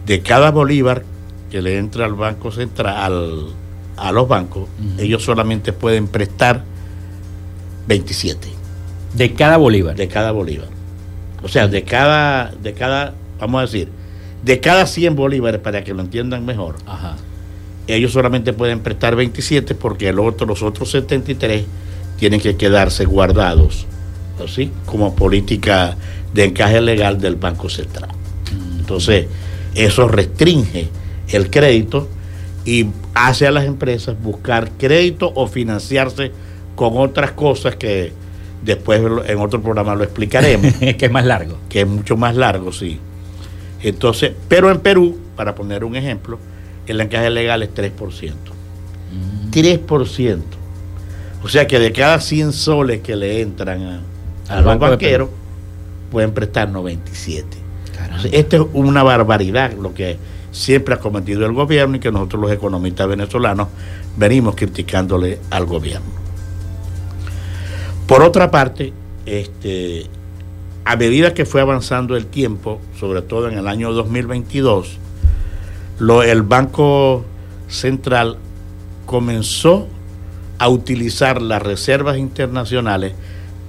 de 0.06 0.20
cada 0.22 0.50
bolívar 0.50 1.04
que 1.52 1.60
le 1.60 1.76
entra 1.76 2.06
al 2.06 2.14
Banco 2.14 2.50
Central, 2.50 3.48
a 3.98 4.10
los 4.10 4.26
bancos, 4.26 4.70
ellos 4.96 5.22
solamente 5.22 5.74
pueden 5.74 6.08
prestar 6.08 6.64
27. 7.86 8.48
De 9.12 9.34
cada 9.34 9.58
bolívar. 9.58 9.94
De 9.94 10.08
cada 10.08 10.32
bolívar. 10.32 10.68
O 11.42 11.48
sea, 11.48 11.68
de 11.68 11.82
cada, 11.84 12.52
de 12.52 12.72
cada, 12.72 13.12
vamos 13.38 13.58
a 13.58 13.62
decir, 13.66 13.90
de 14.42 14.60
cada 14.60 14.86
100 14.86 15.14
bolívares, 15.14 15.60
para 15.60 15.84
que 15.84 15.92
lo 15.92 16.00
entiendan 16.00 16.46
mejor, 16.46 16.76
ellos 17.86 18.12
solamente 18.12 18.54
pueden 18.54 18.80
prestar 18.80 19.14
27 19.14 19.74
porque 19.74 20.08
el 20.08 20.20
otro, 20.20 20.46
los 20.46 20.62
otros 20.62 20.90
73 20.92 21.66
tienen 22.16 22.40
que 22.40 22.56
quedarse 22.56 23.04
guardados, 23.04 23.84
así 24.42 24.70
como 24.86 25.14
política 25.14 25.98
de 26.32 26.44
encaje 26.44 26.80
legal 26.80 27.20
del 27.20 27.36
Banco 27.36 27.68
Central. 27.68 28.08
Entonces, 28.80 29.26
eso 29.74 30.08
restringe 30.08 30.88
el 31.32 31.50
crédito 31.50 32.08
y 32.64 32.86
hace 33.14 33.46
a 33.46 33.50
las 33.50 33.64
empresas 33.64 34.16
buscar 34.20 34.70
crédito 34.78 35.32
o 35.34 35.46
financiarse 35.46 36.30
con 36.76 36.96
otras 36.96 37.32
cosas 37.32 37.76
que 37.76 38.12
después 38.64 39.02
en 39.26 39.38
otro 39.38 39.60
programa 39.60 39.94
lo 39.94 40.04
explicaremos. 40.04 40.72
que 40.98 41.06
es 41.06 41.10
más 41.10 41.24
largo. 41.24 41.58
Que 41.68 41.80
es 41.80 41.86
mucho 41.86 42.16
más 42.16 42.36
largo, 42.36 42.72
sí. 42.72 43.00
Entonces, 43.82 44.32
pero 44.48 44.70
en 44.70 44.80
Perú, 44.80 45.18
para 45.36 45.54
poner 45.54 45.84
un 45.84 45.96
ejemplo, 45.96 46.38
el 46.86 47.00
encaje 47.00 47.30
legal 47.30 47.62
es 47.62 47.74
3%. 47.74 47.92
3%. 49.50 50.36
Mm. 50.36 50.40
O 51.44 51.48
sea 51.48 51.66
que 51.66 51.78
de 51.78 51.92
cada 51.92 52.20
100 52.20 52.52
soles 52.52 53.00
que 53.00 53.16
le 53.16 53.40
entran 53.40 54.02
a, 54.48 54.60
los 54.60 54.78
banqueros, 54.78 55.28
pueden 56.10 56.32
prestar 56.32 56.68
97. 56.68 57.46
Esto 58.30 58.56
es 58.56 58.62
una 58.72 59.02
barbaridad 59.02 59.72
lo 59.72 59.94
que 59.94 60.16
siempre 60.52 60.94
ha 60.94 60.98
cometido 60.98 61.44
el 61.46 61.52
gobierno 61.52 61.96
y 61.96 62.00
que 62.00 62.12
nosotros 62.12 62.42
los 62.42 62.52
economistas 62.52 63.08
venezolanos 63.08 63.68
venimos 64.16 64.54
criticándole 64.54 65.40
al 65.50 65.66
gobierno. 65.66 66.06
Por 68.06 68.22
otra 68.22 68.50
parte, 68.50 68.92
este, 69.24 70.06
a 70.84 70.96
medida 70.96 71.34
que 71.34 71.46
fue 71.46 71.60
avanzando 71.60 72.16
el 72.16 72.26
tiempo, 72.26 72.80
sobre 73.00 73.22
todo 73.22 73.48
en 73.48 73.58
el 73.58 73.66
año 73.66 73.92
2022, 73.92 74.98
lo, 75.98 76.22
el 76.22 76.42
Banco 76.42 77.24
Central 77.68 78.36
comenzó 79.06 79.88
a 80.58 80.68
utilizar 80.68 81.40
las 81.40 81.62
reservas 81.62 82.18
internacionales 82.18 83.14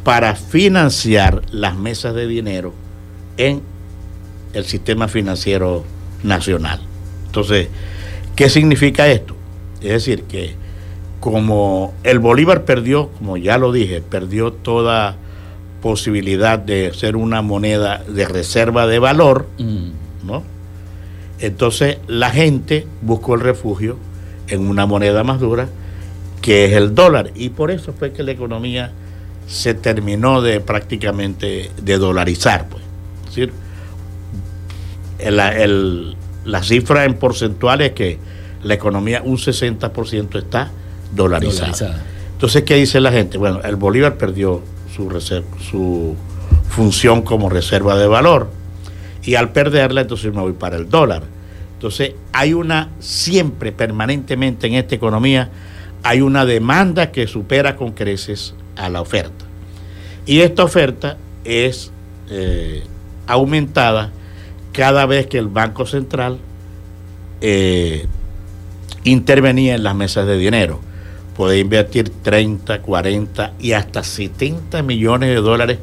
para 0.03 0.35
financiar 0.35 1.41
las 1.51 1.77
mesas 1.77 2.13
de 2.13 2.27
dinero 2.27 2.73
en 3.37 3.61
el 4.53 4.65
sistema 4.65 5.07
financiero 5.07 5.83
nacional. 6.23 6.79
Entonces, 7.25 7.67
¿qué 8.35 8.49
significa 8.49 9.07
esto? 9.07 9.35
Es 9.81 9.89
decir, 9.89 10.23
que 10.23 10.55
como 11.19 11.93
el 12.03 12.19
Bolívar 12.19 12.65
perdió, 12.65 13.09
como 13.09 13.37
ya 13.37 13.57
lo 13.57 13.71
dije, 13.71 14.01
perdió 14.01 14.51
toda 14.51 15.17
posibilidad 15.81 16.59
de 16.59 16.93
ser 16.93 17.15
una 17.15 17.41
moneda 17.41 18.03
de 18.07 18.25
reserva 18.25 18.87
de 18.87 18.99
valor, 18.99 19.47
mm. 19.57 20.25
¿no? 20.25 20.43
Entonces 21.39 21.97
la 22.07 22.29
gente 22.29 22.87
buscó 23.01 23.35
el 23.35 23.41
refugio 23.41 23.97
en 24.47 24.67
una 24.67 24.85
moneda 24.85 25.23
más 25.23 25.39
dura, 25.39 25.67
que 26.41 26.65
es 26.65 26.73
el 26.73 26.95
dólar, 26.95 27.31
y 27.35 27.49
por 27.49 27.71
eso 27.71 27.93
fue 27.93 28.11
que 28.11 28.23
la 28.23 28.31
economía 28.31 28.91
se 29.47 29.73
terminó 29.73 30.41
de 30.41 30.59
prácticamente 30.59 31.71
de 31.81 31.97
dolarizar, 31.97 32.67
pues. 32.69 32.83
Es 33.23 33.25
decir, 33.27 33.53
la 35.31 36.63
cifra 36.63 37.05
en 37.05 37.15
porcentuales 37.15 37.89
es 37.89 37.93
que 37.95 38.19
la 38.63 38.73
economía 38.73 39.21
un 39.23 39.37
60% 39.37 40.37
está 40.37 40.71
dolarizada. 41.13 42.01
Entonces, 42.33 42.63
¿qué 42.63 42.75
dice 42.75 42.99
la 42.99 43.11
gente? 43.11 43.37
Bueno, 43.37 43.61
el 43.63 43.75
Bolívar 43.75 44.17
perdió 44.17 44.61
su, 44.93 45.09
su 45.69 46.15
función 46.69 47.21
como 47.21 47.49
reserva 47.49 47.97
de 47.97 48.07
valor 48.07 48.49
y 49.23 49.35
al 49.35 49.51
perderla, 49.51 50.01
entonces 50.01 50.33
me 50.33 50.41
voy 50.41 50.53
para 50.53 50.75
el 50.75 50.89
dólar. 50.89 51.23
Entonces, 51.73 52.13
hay 52.31 52.53
una, 52.53 52.89
siempre, 52.99 53.71
permanentemente 53.71 54.67
en 54.67 54.75
esta 54.75 54.95
economía, 54.95 55.49
hay 56.03 56.21
una 56.21 56.45
demanda 56.45 57.11
que 57.11 57.27
supera 57.27 57.75
con 57.75 57.91
creces 57.91 58.55
a 58.75 58.89
la 58.89 59.01
oferta. 59.01 59.45
Y 60.25 60.39
esta 60.39 60.63
oferta 60.63 61.17
es 61.43 61.91
eh, 62.29 62.83
aumentada 63.27 64.11
cada 64.73 65.05
vez 65.05 65.27
que 65.27 65.37
el 65.37 65.47
Banco 65.47 65.85
Central 65.85 66.39
eh, 67.39 68.07
intervenía 69.03 69.75
en 69.75 69.83
las 69.83 69.95
mesas 69.95 70.27
de 70.27 70.37
dinero. 70.37 70.79
Puede 71.37 71.59
invertir 71.59 72.09
30, 72.09 72.81
40 72.81 73.53
y 73.59 73.71
hasta 73.71 74.03
70 74.03 74.81
millones 74.83 75.29
de 75.29 75.35
dólares 75.35 75.79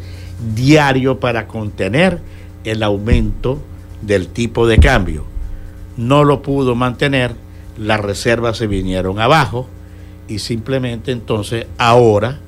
diarios 0.54 1.18
para 1.18 1.46
contener 1.46 2.20
el 2.64 2.82
aumento 2.82 3.58
del 4.02 4.28
tipo 4.28 4.66
de 4.66 4.78
cambio. 4.78 5.24
No 5.96 6.24
lo 6.24 6.42
pudo 6.42 6.74
mantener, 6.74 7.34
las 7.78 8.00
reservas 8.00 8.56
se 8.56 8.66
vinieron 8.66 9.18
abajo 9.20 9.68
y 10.28 10.38
simplemente 10.38 11.12
entonces 11.12 11.66
ahora 11.78 12.38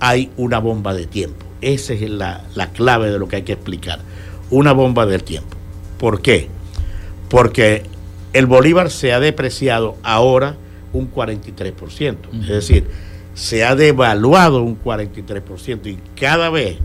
hay 0.00 0.30
una 0.36 0.58
bomba 0.58 0.94
de 0.94 1.06
tiempo. 1.06 1.44
Esa 1.60 1.94
es 1.94 2.10
la 2.10 2.70
clave 2.74 3.10
de 3.10 3.18
lo 3.18 3.26
que 3.26 3.36
hay 3.36 3.42
que 3.42 3.54
explicar. 3.54 4.00
Una 4.50 4.72
bomba 4.72 5.06
del 5.06 5.24
tiempo. 5.24 5.53
¿Por 6.04 6.20
qué? 6.20 6.48
Porque 7.30 7.82
el 8.34 8.44
bolívar 8.44 8.90
se 8.90 9.14
ha 9.14 9.20
depreciado 9.20 9.96
ahora 10.02 10.54
un 10.92 11.10
43%. 11.10 12.42
Es 12.42 12.46
decir, 12.46 12.86
se 13.32 13.64
ha 13.64 13.74
devaluado 13.74 14.62
un 14.62 14.78
43%. 14.78 15.86
Y 15.86 15.98
cada 16.14 16.50
vez 16.50 16.76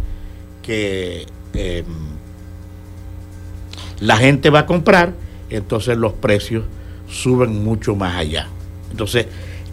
que 0.62 1.26
em, 1.54 1.86
la 4.00 4.16
gente 4.16 4.50
va 4.52 4.60
a 4.60 4.66
comprar, 4.66 5.12
entonces 5.50 5.98
los 5.98 6.14
precios 6.14 6.64
suben 7.10 7.62
mucho 7.62 7.98
más 7.98 8.16
allá. 8.16 8.48
Entonces, 8.90 9.26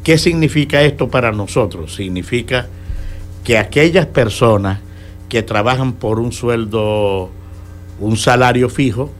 ¿qué 0.03 0.19
significa 0.19 0.83
esto 0.83 1.09
para 1.09 1.31
nosotros? 1.31 1.95
Significa 1.95 2.67
que 3.45 3.59
aquellas 3.59 4.07
personas 4.07 4.81
que 5.29 5.45
trabajan 5.45 5.93
por 5.93 6.19
un 6.19 6.33
sueldo, 6.33 7.31
un 8.01 8.17
salario 8.17 8.69
fijo, 8.69 9.13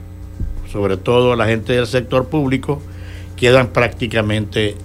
sobre 0.71 0.97
todo 0.97 1.35
la 1.35 1.47
gente 1.47 1.73
del 1.73 1.87
sector 1.87 2.27
público, 2.27 2.81
quedan 3.35 3.67
prácticamente 3.67 4.75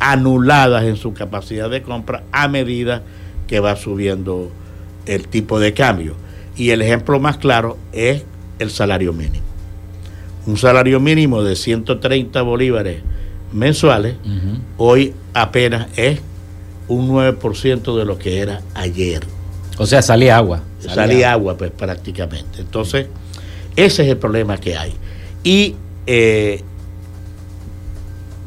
anuladas 0.00 0.84
en 0.84 0.96
su 0.96 1.12
capacidad 1.12 1.68
de 1.70 1.82
compra 1.82 2.24
a 2.32 2.48
medida 2.48 3.02
que 3.46 3.60
va 3.60 3.76
subiendo 3.76 4.50
el 5.06 5.28
tipo 5.28 5.58
de 5.58 5.74
cambio. 5.74 6.14
Y 6.56 6.70
el 6.70 6.82
ejemplo 6.82 7.20
más 7.20 7.38
claro 7.38 7.78
es 7.92 8.24
el 8.58 8.70
salario 8.70 9.12
mínimo. 9.12 9.44
Un 10.46 10.56
salario 10.56 11.00
mínimo 11.00 11.42
de 11.42 11.56
130 11.56 12.42
bolívares 12.42 13.02
mensuales, 13.52 14.16
hoy 14.76 15.14
apenas 15.34 15.88
es 15.96 16.20
un 16.88 17.10
9% 17.10 17.96
de 17.96 18.04
lo 18.04 18.18
que 18.18 18.40
era 18.40 18.62
ayer. 18.74 19.22
O 19.78 19.86
sea, 19.86 20.02
salía 20.02 20.36
agua. 20.36 20.62
Salía, 20.80 21.32
agua. 21.32 21.56
pues 21.56 21.70
prácticamente. 21.70 22.60
Entonces, 22.60 23.06
ese 23.76 24.02
es 24.02 24.08
el 24.08 24.16
problema 24.16 24.58
que 24.58 24.76
hay. 24.76 24.92
Y 25.42 25.76
eh, 26.06 26.62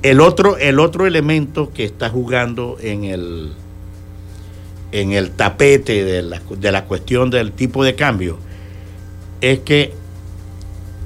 el, 0.02 0.20
otro, 0.20 0.58
el 0.58 0.80
otro 0.80 1.06
elemento 1.06 1.72
que 1.74 1.86
está 1.86 2.10
jugando 2.10 2.78
en 2.82 3.04
el, 3.04 3.54
en 4.92 5.12
el 5.14 5.32
tapete 5.32 6.04
de 6.04 6.22
la, 6.22 6.42
de 6.58 6.72
la 6.72 6.86
cuestión 6.86 7.30
del 7.30 7.52
tipo 7.52 7.84
de 7.84 7.96
cambio 7.96 8.38
es 9.42 9.60
que 9.60 9.94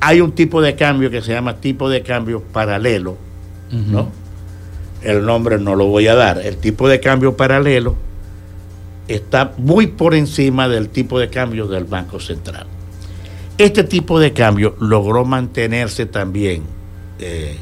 hay 0.02 0.22
un 0.22 0.34
tipo 0.34 0.62
de 0.62 0.76
cambio 0.76 1.10
que 1.10 1.22
se 1.22 1.34
llama 1.34 1.58
tipo 1.58 1.90
de 1.90 2.04
cambio 2.04 2.42
paralelo, 2.42 3.18
¿no? 3.72 4.12
El 5.02 5.26
nombre 5.26 5.58
no 5.58 5.76
lo 5.76 5.88
voy 5.88 6.08
a 6.08 6.16
dar. 6.16 6.40
El 6.40 6.58
tipo 6.58 6.88
de 6.88 7.00
cambio 7.00 7.36
paralelo 7.36 7.96
está 9.08 9.54
muy 9.58 9.88
por 9.88 10.14
encima 10.14 10.68
del 10.68 10.90
tipo 10.90 11.20
de 11.20 11.30
cambio 11.30 11.68
del 11.68 11.86
Banco 11.86 12.20
Central. 12.20 12.68
Este 13.58 13.84
tipo 13.84 14.20
de 14.20 14.34
cambio 14.34 14.76
logró 14.80 15.24
mantenerse 15.26 16.06
también 16.06 16.64
eh, 17.20 17.56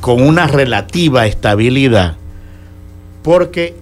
con 0.00 0.22
una 0.22 0.46
relativa 0.46 1.26
estabilidad 1.26 2.16
porque 3.22 3.76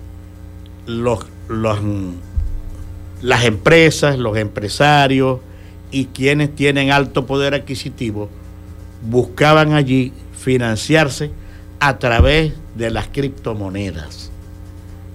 los, 0.86 1.26
las 1.48 3.44
empresas, 3.44 4.18
los 4.18 4.36
empresarios 4.36 5.40
y 5.90 6.06
quienes 6.06 6.54
tienen 6.54 6.90
alto 6.90 7.26
poder 7.26 7.54
adquisitivo 7.54 8.28
buscaban 9.02 9.72
allí 9.72 10.12
financiarse 10.38 11.30
a 11.80 11.98
través 11.98 12.52
de 12.74 12.90
las 12.90 13.08
criptomonedas. 13.08 14.30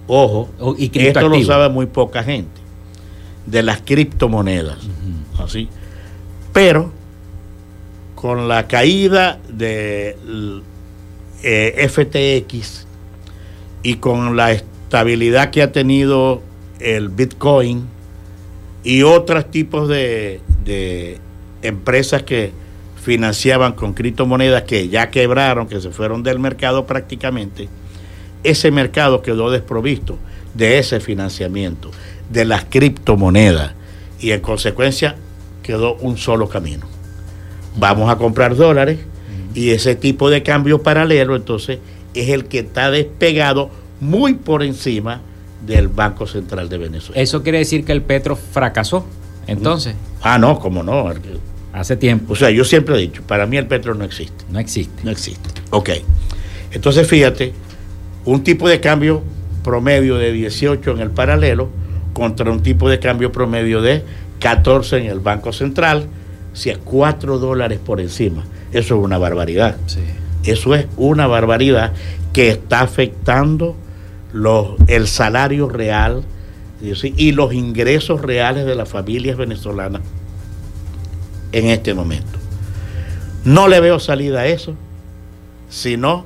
Ojo, 0.07 0.49
y 0.77 0.91
esto 0.99 1.29
lo 1.29 1.43
sabe 1.43 1.69
muy 1.69 1.85
poca 1.85 2.23
gente, 2.23 2.61
de 3.45 3.63
las 3.63 3.81
criptomonedas 3.81 4.77
así. 5.39 5.69
Pero 6.53 6.91
con 8.15 8.47
la 8.47 8.67
caída 8.67 9.39
de 9.49 10.17
eh, 11.43 11.87
FTX 11.89 12.87
y 13.83 13.95
con 13.95 14.35
la 14.35 14.51
estabilidad 14.51 15.51
que 15.51 15.61
ha 15.61 15.71
tenido 15.71 16.41
el 16.79 17.09
Bitcoin 17.09 17.85
y 18.83 19.03
otros 19.03 19.51
tipos 19.51 19.87
de, 19.87 20.41
de 20.63 21.19
empresas 21.61 22.23
que 22.23 22.51
financiaban 23.01 23.73
con 23.73 23.93
criptomonedas 23.93 24.63
que 24.63 24.89
ya 24.89 25.11
quebraron, 25.11 25.67
que 25.67 25.79
se 25.79 25.91
fueron 25.91 26.23
del 26.23 26.39
mercado 26.39 26.87
prácticamente, 26.87 27.69
ese 28.43 28.71
mercado 28.71 29.21
quedó 29.21 29.51
desprovisto 29.51 30.17
de 30.55 30.79
ese 30.79 30.99
financiamiento, 30.99 31.91
de 32.29 32.45
las 32.45 32.65
criptomonedas. 32.65 33.73
Y 34.19 34.31
en 34.31 34.41
consecuencia 34.41 35.15
quedó 35.61 35.95
un 35.95 36.17
solo 36.17 36.49
camino. 36.49 36.85
Vamos 37.77 38.09
a 38.09 38.17
comprar 38.17 38.55
dólares 38.55 38.99
y 39.53 39.71
ese 39.71 39.95
tipo 39.95 40.29
de 40.29 40.43
cambio 40.43 40.81
paralelo 40.83 41.35
entonces 41.35 41.79
es 42.13 42.29
el 42.29 42.45
que 42.45 42.59
está 42.59 42.91
despegado 42.91 43.69
muy 43.99 44.35
por 44.35 44.63
encima 44.63 45.21
del 45.65 45.87
Banco 45.87 46.27
Central 46.27 46.69
de 46.69 46.77
Venezuela. 46.77 47.21
¿Eso 47.21 47.43
quiere 47.43 47.59
decir 47.59 47.83
que 47.83 47.91
el 47.91 48.01
Petro 48.01 48.35
fracasó 48.35 49.05
entonces? 49.47 49.95
Ah, 50.21 50.37
no, 50.37 50.59
como 50.59 50.83
no. 50.83 51.11
Hace 51.73 51.97
tiempo. 51.97 52.33
O 52.33 52.35
sea, 52.35 52.49
yo 52.51 52.63
siempre 52.63 52.95
he 52.95 52.99
dicho, 52.99 53.21
para 53.23 53.45
mí 53.45 53.57
el 53.57 53.67
Petro 53.67 53.95
no 53.95 54.05
existe. 54.05 54.45
No 54.49 54.59
existe. 54.59 55.03
No 55.03 55.11
existe. 55.11 55.49
Ok. 55.71 55.89
Entonces 56.71 57.07
fíjate, 57.07 57.53
un 58.23 58.43
tipo 58.43 58.69
de 58.69 58.79
cambio 58.79 59.23
promedio 59.65 60.17
de 60.17 60.31
18 60.31 60.91
en 60.91 60.99
el 60.99 61.09
paralelo 61.09 61.69
contra 62.13 62.51
un 62.51 62.61
tipo 62.61 62.87
de 62.87 62.99
cambio 62.99 63.31
promedio 63.31 63.81
de 63.81 64.03
14 64.39 64.97
en 64.97 65.05
el 65.07 65.19
Banco 65.19 65.51
Central, 65.51 66.05
si 66.53 66.69
es 66.69 66.77
4 66.77 67.39
dólares 67.39 67.79
por 67.83 67.99
encima. 67.99 68.43
Eso 68.71 68.95
es 68.95 69.03
una 69.03 69.17
barbaridad. 69.17 69.75
Eso 70.43 70.75
es 70.75 70.85
una 70.97 71.25
barbaridad 71.25 71.93
que 72.31 72.49
está 72.49 72.81
afectando 72.81 73.75
los, 74.31 74.75
el 74.87 75.07
salario 75.07 75.67
real 75.67 76.23
y 76.81 77.31
los 77.31 77.53
ingresos 77.53 78.21
reales 78.21 78.67
de 78.67 78.75
las 78.75 78.87
familias 78.87 79.35
venezolanas 79.35 80.01
en 81.51 81.65
este 81.67 81.95
momento. 81.95 82.37
No 83.43 83.67
le 83.67 83.79
veo 83.79 83.99
salida 83.99 84.41
a 84.41 84.45
eso, 84.45 84.75
sino 85.69 86.25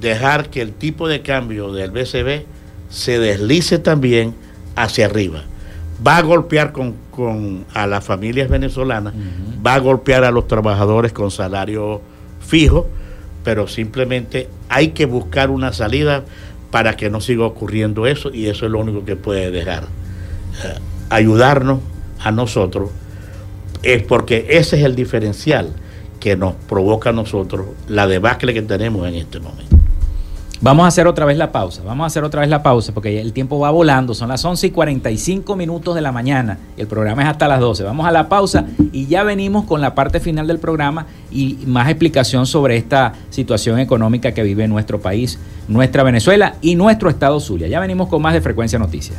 dejar 0.00 0.50
que 0.50 0.60
el 0.60 0.72
tipo 0.72 1.08
de 1.08 1.22
cambio 1.22 1.72
del 1.72 1.90
BCB 1.90 2.57
se 2.88 3.18
deslice 3.18 3.78
también 3.78 4.34
hacia 4.76 5.06
arriba. 5.06 5.42
Va 6.06 6.18
a 6.18 6.22
golpear 6.22 6.72
con, 6.72 6.94
con 7.10 7.64
a 7.74 7.86
las 7.86 8.04
familias 8.04 8.48
venezolanas, 8.48 9.14
va 9.66 9.74
a 9.74 9.78
golpear 9.78 10.24
a 10.24 10.30
los 10.30 10.46
trabajadores 10.46 11.12
con 11.12 11.30
salario 11.30 12.00
fijo, 12.40 12.86
pero 13.44 13.66
simplemente 13.66 14.48
hay 14.68 14.88
que 14.88 15.06
buscar 15.06 15.50
una 15.50 15.72
salida 15.72 16.24
para 16.70 16.96
que 16.96 17.10
no 17.10 17.20
siga 17.20 17.44
ocurriendo 17.44 18.06
eso 18.06 18.30
y 18.32 18.46
eso 18.46 18.66
es 18.66 18.72
lo 18.72 18.78
único 18.78 19.04
que 19.04 19.16
puede 19.16 19.50
dejar. 19.50 19.84
Eh, 20.64 20.78
ayudarnos 21.10 21.80
a 22.20 22.30
nosotros 22.30 22.90
es 23.82 24.02
porque 24.02 24.46
ese 24.50 24.78
es 24.78 24.84
el 24.84 24.94
diferencial 24.94 25.72
que 26.20 26.36
nos 26.36 26.54
provoca 26.54 27.10
a 27.10 27.12
nosotros 27.12 27.66
la 27.86 28.06
debacle 28.06 28.52
que 28.52 28.62
tenemos 28.62 29.06
en 29.08 29.14
este 29.14 29.40
momento. 29.40 29.76
Vamos 30.60 30.84
a 30.84 30.88
hacer 30.88 31.06
otra 31.06 31.24
vez 31.24 31.36
la 31.36 31.52
pausa, 31.52 31.82
vamos 31.84 32.02
a 32.02 32.06
hacer 32.08 32.24
otra 32.24 32.40
vez 32.40 32.50
la 32.50 32.64
pausa 32.64 32.92
porque 32.92 33.20
el 33.20 33.32
tiempo 33.32 33.60
va 33.60 33.70
volando, 33.70 34.12
son 34.12 34.28
las 34.28 34.44
11 34.44 34.66
y 34.66 34.70
45 34.70 35.54
minutos 35.54 35.94
de 35.94 36.00
la 36.00 36.10
mañana, 36.10 36.58
el 36.76 36.88
programa 36.88 37.22
es 37.22 37.28
hasta 37.28 37.46
las 37.46 37.60
12, 37.60 37.84
vamos 37.84 38.08
a 38.08 38.10
la 38.10 38.28
pausa 38.28 38.66
y 38.90 39.06
ya 39.06 39.22
venimos 39.22 39.66
con 39.66 39.80
la 39.80 39.94
parte 39.94 40.18
final 40.18 40.48
del 40.48 40.58
programa 40.58 41.06
y 41.30 41.58
más 41.66 41.88
explicación 41.88 42.44
sobre 42.44 42.76
esta 42.76 43.12
situación 43.30 43.78
económica 43.78 44.32
que 44.32 44.42
vive 44.42 44.66
nuestro 44.66 45.00
país, 45.00 45.38
nuestra 45.68 46.02
Venezuela 46.02 46.56
y 46.60 46.74
nuestro 46.74 47.08
estado 47.08 47.38
Zulia. 47.38 47.68
Ya 47.68 47.78
venimos 47.78 48.08
con 48.08 48.20
más 48.20 48.34
de 48.34 48.40
Frecuencia 48.40 48.80
Noticias. 48.80 49.16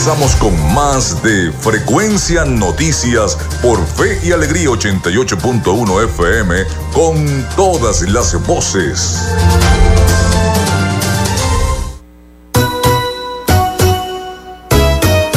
Regresamos 0.00 0.34
con 0.36 0.74
más 0.74 1.22
de 1.22 1.52
Frecuencia 1.60 2.46
Noticias 2.46 3.36
por 3.60 3.78
Fe 3.86 4.18
y 4.22 4.32
Alegría 4.32 4.70
88.1 4.70 6.04
FM 6.04 6.64
con 6.94 7.46
todas 7.54 8.00
las 8.08 8.34
voces. 8.46 9.20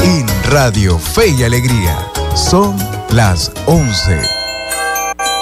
En 0.02 0.26
Radio 0.46 0.98
Fe 0.98 1.28
y 1.28 1.44
Alegría 1.44 1.98
son 2.34 2.78
las 3.10 3.52
11 3.66 4.22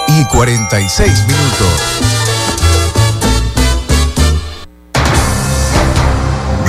y 0.08 0.24
46 0.24 1.26
minutos. 1.28 2.21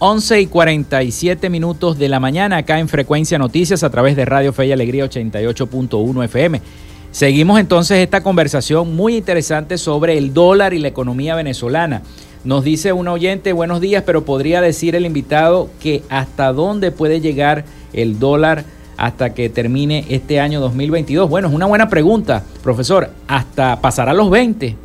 11 0.00 0.42
y 0.42 0.46
47 0.46 1.50
minutos 1.50 1.98
de 1.98 2.08
la 2.08 2.20
mañana 2.20 2.58
acá 2.58 2.78
en 2.78 2.88
Frecuencia 2.88 3.36
Noticias 3.36 3.82
a 3.82 3.90
través 3.90 4.14
de 4.14 4.24
Radio 4.24 4.52
Fe 4.52 4.66
y 4.66 4.72
Alegría 4.72 5.04
88.1 5.04 6.24
FM. 6.24 6.62
Seguimos 7.10 7.58
entonces 7.58 7.98
esta 7.98 8.22
conversación 8.22 8.94
muy 8.94 9.16
interesante 9.16 9.76
sobre 9.76 10.16
el 10.16 10.32
dólar 10.32 10.72
y 10.72 10.78
la 10.78 10.86
economía 10.86 11.34
venezolana. 11.34 12.02
Nos 12.44 12.62
dice 12.62 12.92
un 12.92 13.08
oyente, 13.08 13.52
buenos 13.52 13.80
días, 13.80 14.04
pero 14.06 14.24
podría 14.24 14.60
decir 14.60 14.94
el 14.94 15.04
invitado 15.04 15.68
que 15.80 16.04
hasta 16.10 16.52
dónde 16.52 16.92
puede 16.92 17.20
llegar 17.20 17.64
el 17.92 18.20
dólar 18.20 18.64
hasta 18.96 19.34
que 19.34 19.48
termine 19.48 20.04
este 20.10 20.38
año 20.38 20.60
2022. 20.60 21.28
Bueno, 21.28 21.48
es 21.48 21.54
una 21.54 21.66
buena 21.66 21.88
pregunta, 21.88 22.44
profesor. 22.62 23.10
Hasta 23.26 23.80
pasará 23.80 24.14
los 24.14 24.30
20, 24.30 24.76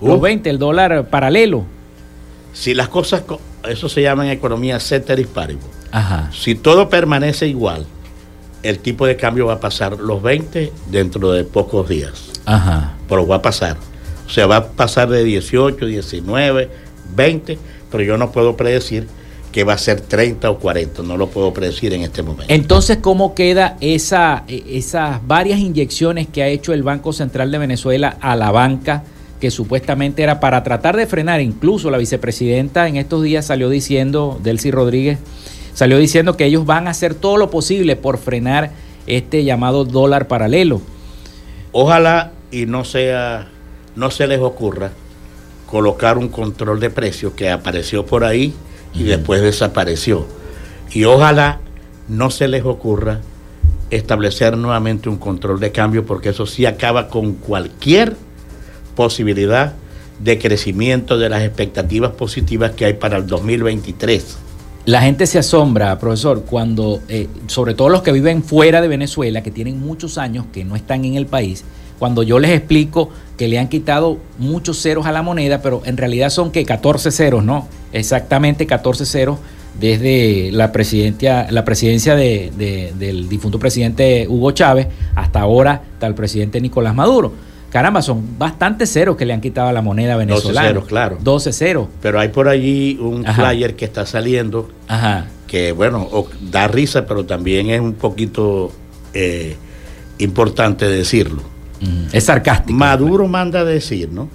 los 0.00 0.20
20, 0.22 0.48
el 0.48 0.58
dólar 0.58 1.06
paralelo. 1.10 1.64
Si 2.54 2.72
las 2.72 2.88
cosas 2.88 3.24
eso 3.68 3.88
se 3.88 4.02
llama 4.02 4.26
en 4.26 4.32
economía 4.32 4.80
ceteris 4.80 5.26
paribus. 5.26 5.64
Si 6.32 6.54
todo 6.54 6.88
permanece 6.88 7.46
igual, 7.46 7.86
el 8.62 8.78
tipo 8.80 9.06
de 9.06 9.16
cambio 9.16 9.46
va 9.46 9.54
a 9.54 9.60
pasar 9.60 10.00
los 10.00 10.22
20 10.22 10.72
dentro 10.90 11.32
de 11.32 11.44
pocos 11.44 11.88
días. 11.88 12.30
Ajá. 12.46 12.94
Pero 13.08 13.26
va 13.26 13.36
a 13.36 13.42
pasar. 13.42 13.76
O 14.26 14.30
sea, 14.30 14.46
va 14.46 14.56
a 14.56 14.66
pasar 14.66 15.08
de 15.10 15.22
18, 15.22 15.86
19, 15.86 16.70
20, 17.14 17.58
pero 17.90 18.02
yo 18.02 18.16
no 18.16 18.32
puedo 18.32 18.56
predecir 18.56 19.06
que 19.52 19.62
va 19.62 19.74
a 19.74 19.78
ser 19.78 20.00
30 20.00 20.50
o 20.50 20.58
40, 20.58 21.02
no 21.04 21.16
lo 21.16 21.28
puedo 21.28 21.52
predecir 21.54 21.92
en 21.92 22.02
este 22.02 22.22
momento. 22.22 22.52
Entonces, 22.52 22.98
¿cómo 23.00 23.36
queda 23.36 23.76
esa, 23.80 24.42
e, 24.48 24.64
esas 24.70 25.24
varias 25.28 25.60
inyecciones 25.60 26.26
que 26.26 26.42
ha 26.42 26.48
hecho 26.48 26.72
el 26.72 26.82
Banco 26.82 27.12
Central 27.12 27.52
de 27.52 27.58
Venezuela 27.58 28.16
a 28.20 28.34
la 28.34 28.50
banca? 28.50 29.04
Que 29.44 29.50
supuestamente 29.50 30.22
era 30.22 30.40
para 30.40 30.62
tratar 30.62 30.96
de 30.96 31.06
frenar, 31.06 31.42
incluso 31.42 31.90
la 31.90 31.98
vicepresidenta 31.98 32.88
en 32.88 32.96
estos 32.96 33.22
días 33.22 33.44
salió 33.44 33.68
diciendo, 33.68 34.40
Delcy 34.42 34.70
Rodríguez, 34.70 35.18
salió 35.74 35.98
diciendo 35.98 36.34
que 36.34 36.46
ellos 36.46 36.64
van 36.64 36.86
a 36.86 36.92
hacer 36.92 37.14
todo 37.14 37.36
lo 37.36 37.50
posible 37.50 37.94
por 37.94 38.16
frenar 38.16 38.70
este 39.06 39.44
llamado 39.44 39.84
dólar 39.84 40.28
paralelo. 40.28 40.80
Ojalá 41.72 42.32
y 42.50 42.64
no 42.64 42.86
sea, 42.86 43.48
no 43.96 44.10
se 44.10 44.26
les 44.26 44.40
ocurra 44.40 44.92
colocar 45.70 46.16
un 46.16 46.28
control 46.28 46.80
de 46.80 46.88
precios 46.88 47.34
que 47.34 47.50
apareció 47.50 48.06
por 48.06 48.24
ahí 48.24 48.54
y 48.94 49.02
después 49.02 49.42
desapareció. 49.42 50.26
Y 50.90 51.04
ojalá 51.04 51.60
no 52.08 52.30
se 52.30 52.48
les 52.48 52.64
ocurra 52.64 53.20
establecer 53.90 54.56
nuevamente 54.56 55.10
un 55.10 55.18
control 55.18 55.60
de 55.60 55.70
cambio 55.70 56.06
porque 56.06 56.30
eso 56.30 56.46
sí 56.46 56.64
acaba 56.64 57.08
con 57.08 57.34
cualquier 57.34 58.16
posibilidad 58.94 59.74
de 60.20 60.38
crecimiento 60.38 61.18
de 61.18 61.28
las 61.28 61.42
expectativas 61.42 62.12
positivas 62.12 62.72
que 62.72 62.84
hay 62.84 62.94
para 62.94 63.18
el 63.18 63.26
2023. 63.26 64.38
La 64.86 65.00
gente 65.00 65.26
se 65.26 65.38
asombra, 65.38 65.98
profesor, 65.98 66.44
cuando, 66.44 67.00
eh, 67.08 67.26
sobre 67.46 67.74
todo 67.74 67.88
los 67.88 68.02
que 68.02 68.12
viven 68.12 68.42
fuera 68.42 68.82
de 68.82 68.88
Venezuela, 68.88 69.42
que 69.42 69.50
tienen 69.50 69.80
muchos 69.80 70.18
años 70.18 70.44
que 70.52 70.64
no 70.64 70.76
están 70.76 71.04
en 71.04 71.14
el 71.14 71.26
país, 71.26 71.64
cuando 71.98 72.22
yo 72.22 72.38
les 72.38 72.50
explico 72.50 73.08
que 73.38 73.48
le 73.48 73.58
han 73.58 73.68
quitado 73.68 74.18
muchos 74.38 74.82
ceros 74.82 75.06
a 75.06 75.12
la 75.12 75.22
moneda, 75.22 75.62
pero 75.62 75.82
en 75.86 75.96
realidad 75.96 76.28
son 76.28 76.50
que 76.50 76.64
14 76.64 77.10
ceros, 77.10 77.44
¿no? 77.44 77.66
Exactamente 77.92 78.66
14 78.66 79.06
ceros 79.06 79.38
desde 79.80 80.50
la, 80.52 80.70
presidencia, 80.70 81.46
la 81.50 81.64
presidencia 81.64 82.14
del 82.14 83.28
difunto 83.28 83.58
presidente 83.58 84.26
Hugo 84.28 84.52
Chávez 84.52 84.88
hasta 85.14 85.40
ahora 85.40 85.82
hasta 85.94 86.06
el 86.06 86.14
presidente 86.14 86.60
Nicolás 86.60 86.94
Maduro 86.94 87.32
caramba, 87.74 88.02
son 88.02 88.38
bastantes 88.38 88.92
ceros 88.92 89.16
que 89.16 89.24
le 89.24 89.32
han 89.32 89.40
quitado 89.40 89.66
a 89.66 89.72
la 89.72 89.82
moneda 89.82 90.16
venezolana. 90.16 90.68
12 90.68 90.68
ceros, 90.68 90.84
claro. 90.86 91.18
12 91.20 91.52
ceros. 91.52 91.88
Pero 92.00 92.20
hay 92.20 92.28
por 92.28 92.46
allí 92.46 92.96
un 93.00 93.24
flyer 93.24 93.74
que 93.74 93.84
está 93.84 94.06
saliendo 94.06 94.70
que, 95.48 95.72
bueno, 95.72 96.08
da 96.52 96.68
risa, 96.68 97.04
pero 97.04 97.26
también 97.26 97.70
es 97.70 97.80
un 97.80 97.94
poquito 97.94 98.70
eh, 99.12 99.56
importante 100.18 100.88
decirlo. 100.88 101.42
Es 102.12 102.26
sarcástico. 102.26 102.78
Maduro 102.78 103.26
manda 103.26 103.60
a 103.60 103.64
decir, 103.64 104.08
¿no? 104.12 104.28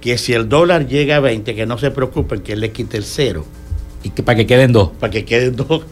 Que 0.00 0.16
si 0.16 0.34
el 0.34 0.48
dólar 0.48 0.86
llega 0.86 1.16
a 1.16 1.20
20, 1.20 1.56
que 1.56 1.66
no 1.66 1.78
se 1.78 1.90
preocupen, 1.90 2.40
que 2.40 2.52
él 2.52 2.60
le 2.60 2.70
quite 2.70 2.98
el 2.98 3.04
cero. 3.04 3.44
Y 4.04 4.10
que 4.10 4.22
para 4.22 4.36
que 4.36 4.46
queden 4.46 4.70
dos. 4.70 4.90
Para 5.00 5.10
que 5.10 5.24
queden 5.24 5.56
dos. 5.56 5.82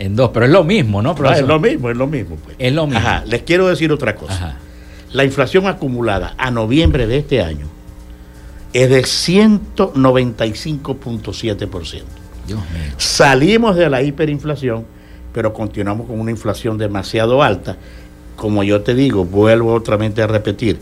En 0.00 0.16
dos, 0.16 0.32
pero 0.34 0.46
es 0.46 0.50
lo 0.50 0.64
mismo, 0.64 1.02
¿no? 1.02 1.14
Ah, 1.24 1.38
es 1.38 1.46
lo 1.46 1.60
mismo, 1.60 1.88
es 1.88 1.96
lo 1.96 2.08
mismo. 2.08 2.34
Pues. 2.34 2.56
Es 2.58 2.72
lo 2.72 2.88
mismo. 2.88 2.98
Ajá, 2.98 3.22
les 3.26 3.42
quiero 3.42 3.68
decir 3.68 3.92
otra 3.92 4.16
cosa. 4.16 4.34
Ajá 4.34 4.58
la 5.12 5.24
inflación 5.24 5.66
acumulada 5.66 6.34
a 6.38 6.50
noviembre 6.50 7.06
de 7.06 7.18
este 7.18 7.42
año 7.42 7.66
es 8.72 8.88
de 8.88 9.02
195.7%. 9.02 12.02
Dios 12.46 12.58
mío. 12.58 12.94
Salimos 12.96 13.76
de 13.76 13.90
la 13.90 14.02
hiperinflación, 14.02 14.86
pero 15.32 15.52
continuamos 15.52 16.06
con 16.06 16.18
una 16.18 16.30
inflación 16.30 16.78
demasiado 16.78 17.42
alta. 17.42 17.76
Como 18.36 18.64
yo 18.64 18.80
te 18.80 18.94
digo, 18.94 19.26
vuelvo 19.26 19.74
otra 19.74 19.98
vez 19.98 20.18
a 20.18 20.26
repetir, 20.26 20.78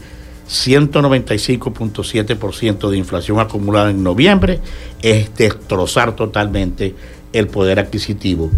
195.7% 0.49 2.91
de 2.91 2.97
inflación 2.97 3.41
acumulada 3.41 3.91
en 3.91 4.03
noviembre 4.03 4.61
es 5.03 5.37
destrozar 5.37 6.16
totalmente 6.16 6.95
el 7.33 7.47
poder 7.49 7.78
adquisitivo 7.78 8.51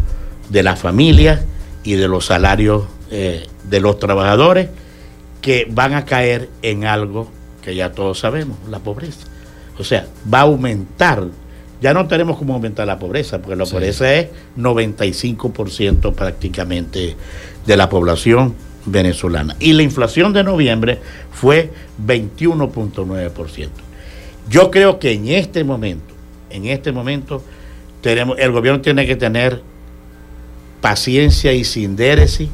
de 0.48 0.62
las 0.62 0.78
familias 0.78 1.44
y 1.84 1.94
de 1.94 2.06
los 2.08 2.26
salarios 2.26 2.84
eh, 3.10 3.46
de 3.68 3.80
los 3.80 3.98
trabajadores 3.98 4.68
que 5.42 5.66
van 5.70 5.92
a 5.92 6.06
caer 6.06 6.48
en 6.62 6.86
algo 6.86 7.28
que 7.62 7.74
ya 7.74 7.92
todos 7.92 8.20
sabemos, 8.20 8.56
la 8.70 8.78
pobreza. 8.78 9.26
O 9.78 9.84
sea, 9.84 10.06
va 10.32 10.38
a 10.38 10.42
aumentar. 10.42 11.24
Ya 11.80 11.92
no 11.92 12.06
tenemos 12.06 12.38
cómo 12.38 12.54
aumentar 12.54 12.86
la 12.86 12.98
pobreza, 12.98 13.38
porque 13.42 13.56
la 13.56 13.66
Sí. 13.66 13.72
pobreza 13.72 14.14
es 14.14 14.28
95% 14.56 16.12
prácticamente 16.14 17.16
de 17.66 17.76
la 17.76 17.88
población 17.88 18.54
venezolana. 18.86 19.56
Y 19.60 19.72
la 19.74 19.82
inflación 19.82 20.32
de 20.32 20.44
noviembre 20.44 20.98
fue 21.32 21.70
21.9%. 21.98 23.70
Yo 24.48 24.70
creo 24.70 24.98
que 24.98 25.12
en 25.12 25.28
este 25.28 25.64
momento, 25.64 26.14
en 26.50 26.66
este 26.66 26.92
momento, 26.92 27.42
tenemos, 28.00 28.38
el 28.38 28.50
gobierno 28.52 28.80
tiene 28.80 29.06
que 29.06 29.16
tener 29.16 29.62
paciencia 30.80 31.52
y 31.52 31.64
sindéresis 31.64 32.48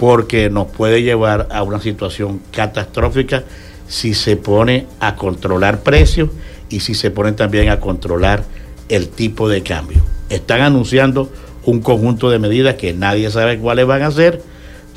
porque 0.00 0.48
nos 0.48 0.68
puede 0.68 1.02
llevar 1.02 1.46
a 1.50 1.62
una 1.62 1.78
situación 1.78 2.40
catastrófica 2.52 3.44
si 3.86 4.14
se 4.14 4.34
pone 4.38 4.86
a 4.98 5.14
controlar 5.14 5.80
precios 5.80 6.30
y 6.70 6.80
si 6.80 6.94
se 6.94 7.10
pone 7.10 7.32
también 7.32 7.68
a 7.68 7.80
controlar 7.80 8.42
el 8.88 9.10
tipo 9.10 9.46
de 9.50 9.62
cambio. 9.62 10.00
Están 10.30 10.62
anunciando 10.62 11.30
un 11.66 11.80
conjunto 11.80 12.30
de 12.30 12.38
medidas 12.38 12.76
que 12.76 12.94
nadie 12.94 13.30
sabe 13.30 13.58
cuáles 13.58 13.86
van 13.86 14.00
a 14.00 14.10
ser, 14.10 14.40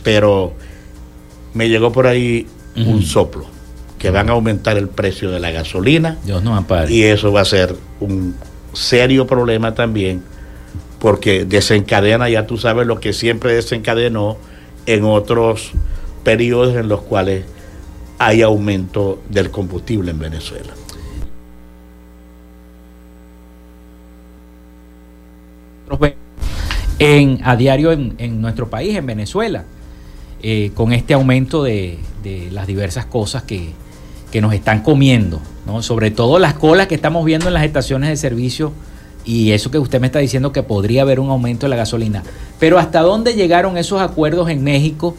pero 0.03 0.53
me 1.53 1.67
llegó 1.67 1.91
por 1.91 2.07
ahí 2.07 2.47
un 2.77 3.03
soplo, 3.03 3.45
que 3.99 4.09
van 4.09 4.29
a 4.29 4.31
aumentar 4.31 4.77
el 4.77 4.87
precio 4.87 5.31
de 5.31 5.41
la 5.41 5.51
gasolina 5.51 6.17
Dios 6.23 6.41
nos 6.43 6.57
ampare. 6.57 6.93
y 6.93 7.03
eso 7.03 7.33
va 7.33 7.41
a 7.41 7.45
ser 7.45 7.75
un 7.99 8.35
serio 8.71 9.27
problema 9.27 9.75
también, 9.75 10.23
porque 10.99 11.43
desencadena, 11.43 12.29
ya 12.29 12.47
tú 12.47 12.57
sabes 12.57 12.87
lo 12.87 13.01
que 13.01 13.11
siempre 13.11 13.53
desencadenó 13.53 14.37
en 14.85 15.03
otros 15.03 15.71
periodos 16.23 16.75
en 16.75 16.87
los 16.87 17.01
cuales 17.01 17.45
hay 18.19 18.41
aumento 18.41 19.21
del 19.29 19.51
combustible 19.51 20.11
en 20.11 20.19
Venezuela. 20.19 20.73
en, 26.99 27.39
a 27.43 27.55
diario 27.55 27.91
en, 27.91 28.15
en 28.17 28.41
nuestro 28.41 28.69
país, 28.69 28.95
en 28.95 29.05
Venezuela, 29.05 29.65
eh, 30.41 30.71
con 30.73 30.93
este 30.93 31.13
aumento 31.13 31.63
de, 31.63 31.99
de 32.23 32.49
las 32.51 32.67
diversas 32.67 33.05
cosas 33.05 33.43
que, 33.43 33.71
que 34.31 34.41
nos 34.41 34.53
están 34.53 34.81
comiendo, 34.81 35.41
¿no? 35.65 35.81
sobre 35.81 36.11
todo 36.11 36.39
las 36.39 36.53
colas 36.53 36.87
que 36.87 36.95
estamos 36.95 37.25
viendo 37.25 37.47
en 37.47 37.53
las 37.53 37.63
estaciones 37.63 38.09
de 38.09 38.17
servicio 38.17 38.73
y 39.25 39.51
eso 39.51 39.71
que 39.71 39.79
usted 39.79 39.99
me 40.01 40.07
está 40.07 40.19
diciendo 40.19 40.51
que 40.51 40.63
podría 40.63 41.01
haber 41.03 41.19
un 41.19 41.29
aumento 41.29 41.65
de 41.65 41.69
la 41.69 41.75
gasolina. 41.75 42.23
Pero 42.59 42.77
¿hasta 42.79 43.01
dónde 43.01 43.33
llegaron 43.35 43.77
esos 43.77 44.01
acuerdos 44.01 44.49
en 44.49 44.63
México 44.63 45.15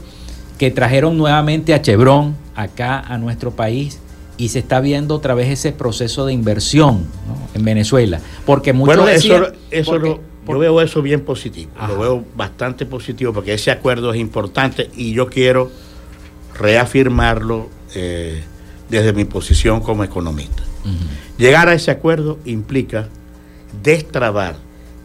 que 0.59 0.71
trajeron 0.71 1.17
nuevamente 1.17 1.75
a 1.75 1.81
Chevron 1.83 2.37
acá 2.55 3.01
a 3.01 3.19
nuestro 3.19 3.51
país? 3.53 3.99
Y 4.37 4.49
se 4.49 4.59
está 4.59 4.81
viendo 4.81 5.15
otra 5.15 5.35
vez 5.35 5.49
ese 5.49 5.71
proceso 5.73 6.27
de 6.27 6.33
inversión 6.33 7.07
¿no? 7.29 7.37
en 7.55 7.65
Venezuela. 7.65 8.21
Porque 8.45 8.73
muchos 8.73 8.97
Bueno, 8.97 9.11
decían- 9.11 9.45
eso, 9.45 9.53
eso 9.71 9.91
porque- 9.93 10.09
lo- 10.09 10.21
yo 10.47 10.59
veo 10.59 10.81
eso 10.83 11.01
bien 11.01 11.23
positivo, 11.23 11.71
lo 11.89 11.99
veo 11.99 12.25
bastante 12.37 12.85
positivo 12.85 13.33
porque 13.33 13.55
ese 13.55 13.71
acuerdo 13.71 14.13
es 14.13 14.21
importante 14.21 14.91
y 14.95 15.15
yo 15.15 15.29
quiero 15.29 15.71
reafirmarlo 16.59 17.69
eh, 17.95 18.43
desde 18.89 19.13
mi 19.13 19.25
posición 19.25 19.81
como 19.81 20.05
economista. 20.05 20.63
Llegar 21.39 21.69
a 21.69 21.75
ese 21.75 21.91
acuerdo 21.91 22.39
implica 22.45 23.09
destrabar 23.83 24.57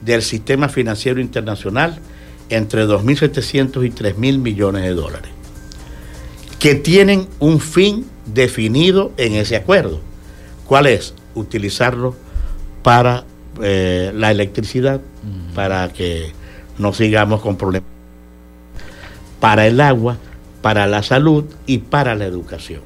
del 0.01 0.22
sistema 0.22 0.70
financiero 0.70 1.20
internacional 1.20 1.99
entre 2.49 2.86
2.700 2.86 3.86
y 3.86 3.91
3.000 3.91 4.39
millones 4.39 4.84
de 4.84 4.93
dólares, 4.93 5.32
que 6.57 6.76
tienen 6.76 7.28
un 7.39 7.59
fin 7.59 8.05
definido 8.26 9.11
en 9.17 9.36
ese 9.36 9.55
acuerdo. 9.55 9.99
¿Cuál 10.65 10.88
es? 10.88 11.13
Utilizarlo 11.36 12.15
para 12.84 13.26
eh, 13.61 14.11
la 14.15 14.32
electricidad, 14.32 15.01
para 15.53 15.91
que 15.93 16.32
no 16.78 16.93
sigamos 16.93 17.41
con 17.41 17.57
problemas, 17.57 17.89
para 19.39 19.67
el 19.67 19.80
agua, 19.82 20.17
para 20.61 20.88
la 20.88 21.03
salud 21.03 21.45
y 21.65 21.80
para 21.80 22.15
la 22.15 22.26
educación. 22.26 22.82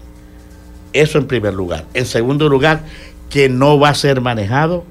Eso 0.91 1.17
en 1.17 1.27
primer 1.27 1.53
lugar. 1.53 1.85
En 1.93 2.05
segundo 2.05 2.49
lugar, 2.49 2.83
que 3.29 3.49
no 3.49 3.79
va 3.79 3.89
a 3.89 3.95
ser 3.95 4.21
manejado 4.21 4.85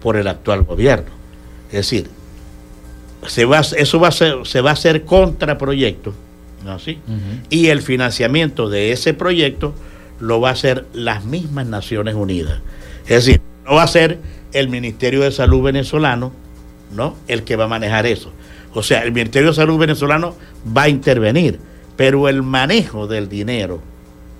por 0.00 0.16
el 0.16 0.28
actual 0.28 0.62
gobierno. 0.62 1.10
Es 1.68 1.76
decir, 1.76 2.08
se 3.26 3.44
va, 3.44 3.60
eso 3.60 4.00
va 4.00 4.08
a 4.08 4.12
ser, 4.12 4.38
se 4.44 4.60
va 4.60 4.70
a 4.70 4.72
hacer 4.74 5.04
contra 5.04 5.58
proyecto, 5.58 6.14
¿no 6.64 6.72
así? 6.72 6.98
Y 7.50 7.68
el 7.68 7.82
financiamiento 7.82 8.68
de 8.68 8.92
ese 8.92 9.14
proyecto 9.14 9.74
lo 10.20 10.40
va 10.40 10.50
a 10.50 10.52
hacer 10.52 10.86
las 10.92 11.24
mismas 11.24 11.66
Naciones 11.66 12.14
Unidas. 12.14 12.60
Es 13.06 13.26
decir, 13.26 13.40
no 13.64 13.74
va 13.74 13.82
a 13.82 13.88
ser 13.88 14.18
el 14.52 14.68
Ministerio 14.68 15.22
de 15.22 15.32
Salud 15.32 15.62
venezolano, 15.62 16.32
¿no? 16.94 17.16
El 17.28 17.42
que 17.42 17.56
va 17.56 17.64
a 17.64 17.68
manejar 17.68 18.06
eso. 18.06 18.32
O 18.74 18.82
sea, 18.82 19.02
el 19.02 19.12
Ministerio 19.12 19.48
de 19.48 19.54
Salud 19.54 19.78
venezolano 19.78 20.36
va 20.76 20.82
a 20.82 20.88
intervenir, 20.88 21.58
pero 21.96 22.28
el 22.28 22.42
manejo 22.42 23.06
del 23.06 23.28
dinero, 23.28 23.80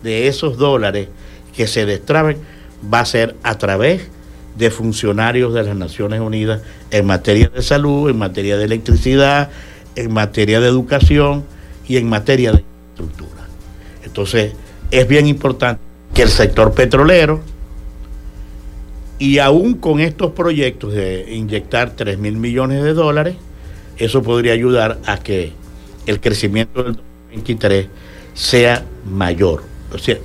de 0.03 0.29
esos 0.29 0.59
dólares 0.59 1.09
que 1.55 1.67
se 1.67 1.87
destraben, 1.87 2.39
va 2.93 3.01
a 3.01 3.07
ser 3.07 3.37
a 3.43 3.59
través 3.59 4.09
de 4.57 4.71
funcionarios 4.71 5.53
de 5.55 5.63
las 5.63 5.77
Naciones 5.77 6.21
Unidas 6.21 6.63
en 6.91 7.07
materia 7.07 7.49
de 7.49 7.63
salud, 7.63 8.09
en 8.09 8.19
materia 8.19 8.57
de 8.57 8.65
electricidad, 8.65 9.51
en 9.95 10.13
materia 10.13 10.61
de 10.61 10.69
educación 10.69 11.45
y 11.87 11.97
en 11.97 12.09
materia 12.09 12.53
de 12.53 12.63
infraestructura. 12.63 13.47
Entonces, 14.05 14.53
es 14.91 15.09
bien 15.09 15.27
importante 15.27 15.81
que 16.15 16.23
el 16.23 16.29
sector 16.29 16.73
petrolero, 16.73 17.41
y 19.19 19.39
aún 19.39 19.75
con 19.75 20.01
estos 20.01 20.33
proyectos 20.33 20.93
de 20.93 21.27
inyectar 21.33 21.93
3 21.97 22.19
mil 22.19 22.37
millones 22.37 22.83
de 22.83 22.93
dólares, 22.93 23.37
eso 23.97 24.23
podría 24.23 24.53
ayudar 24.53 24.99
a 25.07 25.19
que 25.19 25.53
el 26.07 26.21
crecimiento 26.21 26.83
del 26.83 26.97
2023 26.97 27.87
sea 28.35 28.85
mayor. 29.07 29.63
O 29.93 29.99
sea, 29.99 30.19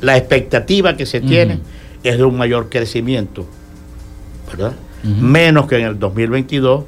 la 0.00 0.16
expectativa 0.16 0.96
que 0.96 1.04
se 1.04 1.20
tiene 1.20 1.58
es 2.04 2.16
de 2.16 2.24
un 2.24 2.36
mayor 2.36 2.68
crecimiento, 2.68 3.44
¿verdad? 4.48 4.72
Menos 5.02 5.66
que 5.66 5.76
en 5.76 5.86
el 5.86 5.98
2022, 5.98 6.84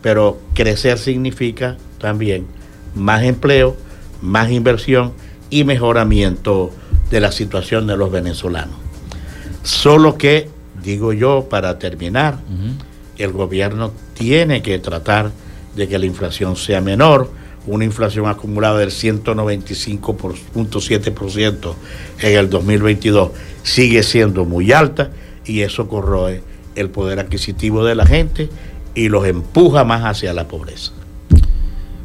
pero 0.00 0.40
crecer 0.54 0.98
significa 0.98 1.76
también 1.98 2.46
más 2.94 3.22
empleo, 3.22 3.76
más 4.20 4.50
inversión 4.50 5.12
y 5.48 5.64
mejoramiento 5.64 6.70
de 7.10 7.20
la 7.20 7.30
situación 7.30 7.86
de 7.86 7.96
los 7.96 8.10
venezolanos. 8.10 8.76
Solo 9.62 10.18
que, 10.18 10.48
digo 10.82 11.12
yo, 11.12 11.46
para 11.48 11.78
terminar, 11.78 12.38
el 13.16 13.32
gobierno 13.32 13.92
tiene 14.14 14.62
que 14.62 14.78
tratar 14.78 15.30
de 15.76 15.88
que 15.88 15.98
la 15.98 16.06
inflación 16.06 16.56
sea 16.56 16.80
menor, 16.80 17.30
una 17.66 17.84
inflación 17.84 18.26
acumulada 18.26 18.78
del 18.78 18.90
195.7% 18.90 21.74
en 22.20 22.38
el 22.38 22.50
2022 22.50 23.30
sigue 23.62 24.02
siendo 24.02 24.44
muy 24.44 24.72
alta 24.72 25.12
y 25.44 25.60
eso 25.60 25.88
corroe 25.88 26.42
el 26.76 26.90
poder 26.90 27.20
adquisitivo 27.20 27.84
de 27.84 27.94
la 27.94 28.06
gente 28.06 28.48
y 28.94 29.08
los 29.08 29.26
empuja 29.26 29.84
más 29.84 30.02
hacia 30.04 30.32
la 30.32 30.48
pobreza. 30.48 30.92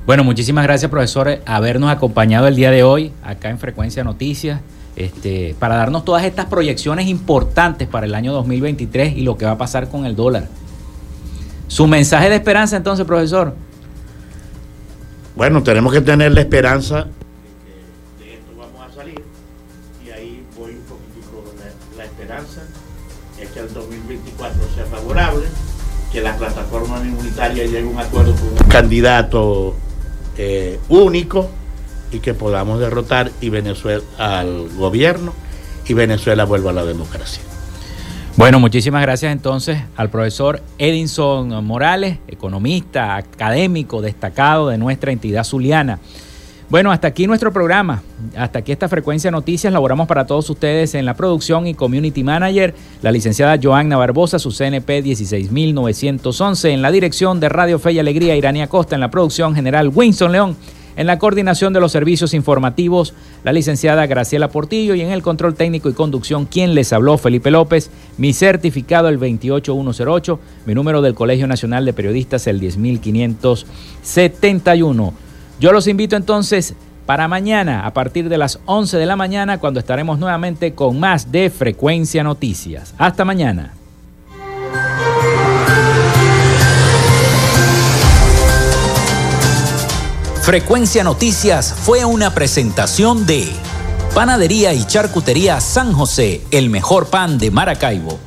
Bueno, 0.05 0.24
muchísimas 0.24 0.63
gracias, 0.63 0.89
profesor, 0.89 1.39
habernos 1.45 1.89
acompañado 1.89 2.47
el 2.47 2.55
día 2.55 2.72
de 2.72 2.84
hoy 2.84 3.11
acá 3.24 3.49
en 3.49 3.59
Frecuencia 3.59 4.05
Noticias, 4.05 4.61
este, 4.95 5.53
para 5.59 5.76
darnos 5.76 6.05
todas 6.05 6.24
estas 6.24 6.45
proyecciones 6.45 7.07
importantes 7.07 7.88
para 7.88 8.05
el 8.05 8.15
año 8.15 8.32
2023 8.32 9.18
y 9.18 9.22
lo 9.22 9.38
que 9.38 9.45
va 9.45 9.51
a 9.51 9.57
pasar 9.57 9.89
con 9.89 10.05
el 10.05 10.15
dólar. 10.15 10.47
Su 11.68 11.88
mensaje 11.88 12.30
de 12.30 12.36
esperanza, 12.36 12.78
entonces, 12.78 13.05
profesor. 13.05 13.53
Bueno, 15.36 15.61
tenemos 15.61 15.91
que 15.91 16.01
tener 16.01 16.32
la 16.32 16.39
esperanza 16.39 17.07
favorable, 25.18 25.47
que 26.11 26.22
la 26.22 26.36
plataforma 26.38 26.99
inmunitaria 26.99 27.65
llegue 27.65 27.82
a 27.82 27.91
un 27.91 27.99
acuerdo 27.99 28.36
con 28.36 28.49
un 28.49 28.70
candidato 28.70 29.76
eh, 30.38 30.80
único 30.89 31.49
y 32.11 32.20
que 32.20 32.34
podamos 32.34 32.80
derrotar 32.80 33.32
y 33.41 33.49
Venezuela 33.49 34.03
al 34.18 34.70
gobierno 34.78 35.34
y 35.88 35.93
Venezuela 35.93 36.45
vuelva 36.45 36.72
a 36.72 36.74
la 36.74 36.86
democracia. 36.86 37.41
Bueno, 38.36 38.59
muchísimas 38.59 39.01
gracias 39.01 39.32
entonces 39.32 39.82
al 39.95 40.11
profesor 40.11 40.61
Edinson 40.78 41.65
Morales, 41.65 42.20
economista, 42.28 43.15
académico 43.15 44.01
destacado 44.01 44.70
de 44.70 44.78
nuestra 44.78 45.11
entidad 45.11 45.43
zuliana. 45.43 45.99
Bueno, 46.70 46.91
hasta 46.91 47.07
aquí 47.07 47.28
nuestro 47.28 47.53
programa, 47.53 48.03
hasta 48.36 48.59
aquí 48.59 48.74
esta 48.74 48.89
frecuencia 48.89 49.30
de 49.30 49.32
noticias, 49.32 49.72
laboramos 49.72 50.05
para 50.05 50.26
todos 50.26 50.49
ustedes 50.49 50.95
en 50.95 51.05
la 51.05 51.13
producción 51.13 51.65
y 51.65 51.74
community 51.74 52.26
manager, 52.26 52.76
la 53.01 53.13
licenciada 53.13 53.57
Joanna 53.61 53.95
Barbosa, 53.95 54.38
su 54.38 54.51
CNP 54.51 55.01
16911, 55.01 56.74
en 56.74 56.82
la 56.82 56.91
dirección 56.91 57.39
de 57.39 57.47
Radio 57.47 57.80
Fe 57.80 57.93
y 57.93 57.99
Alegría, 57.99 58.36
Irania 58.36 58.68
Costa, 58.68 58.95
en 58.95 59.01
la 59.01 59.09
producción 59.09 59.55
general 59.55 59.93
Winston 59.95 60.34
León, 60.34 60.57
en 60.97 61.07
la 61.07 61.18
coordinación 61.18 61.72
de 61.72 61.80
los 61.80 61.93
servicios 61.93 62.34
informativos, 62.34 63.13
la 63.45 63.53
licenciada 63.53 64.05
Graciela 64.05 64.49
Portillo 64.49 64.93
y 64.93 64.99
en 64.99 65.11
el 65.11 65.22
control 65.22 65.55
técnico 65.55 65.88
y 65.88 65.93
conducción, 65.93 66.47
quien 66.47 66.76
les 66.76 66.91
habló, 66.91 67.18
Felipe 67.18 67.49
López, 67.49 67.91
mi 68.18 68.34
certificado 68.34 69.07
el 69.07 69.18
28108, 69.18 70.38
mi 70.65 70.76
número 70.76 71.01
del 71.01 71.15
Colegio 71.15 71.47
Nacional 71.47 71.86
de 71.86 71.93
Periodistas 71.93 72.45
el 72.47 72.59
10571. 72.59 75.26
Yo 75.60 75.72
los 75.72 75.88
invito 75.88 76.16
entonces 76.16 76.76
para 77.08 77.28
mañana 77.28 77.88
a 77.88 77.93
partir 77.93 78.30
de 78.30 78.38
las 78.38 78.60
11 78.66 78.97
de 78.97 79.05
la 79.08 79.16
mañana 79.16 79.60
cuando 79.60 79.80
estaremos 79.80 80.20
nuevamente 80.20 80.76
con 80.76 80.99
más 80.99 81.32
de 81.32 81.49
Frecuencia 81.49 82.24
Noticias. 82.24 82.93
Hasta 82.97 83.26
mañana. 83.26 83.74
Frecuencia 90.43 91.03
Noticias 91.03 91.74
fue 91.74 92.05
una 92.05 92.34
presentación 92.34 93.26
de 93.26 93.47
Panadería 94.14 94.74
y 94.74 94.86
Charcutería 94.86 95.60
San 95.60 95.91
José, 95.91 96.41
el 96.51 96.70
mejor 96.70 97.08
pan 97.08 97.38
de 97.38 97.51
Maracaibo 97.51 98.26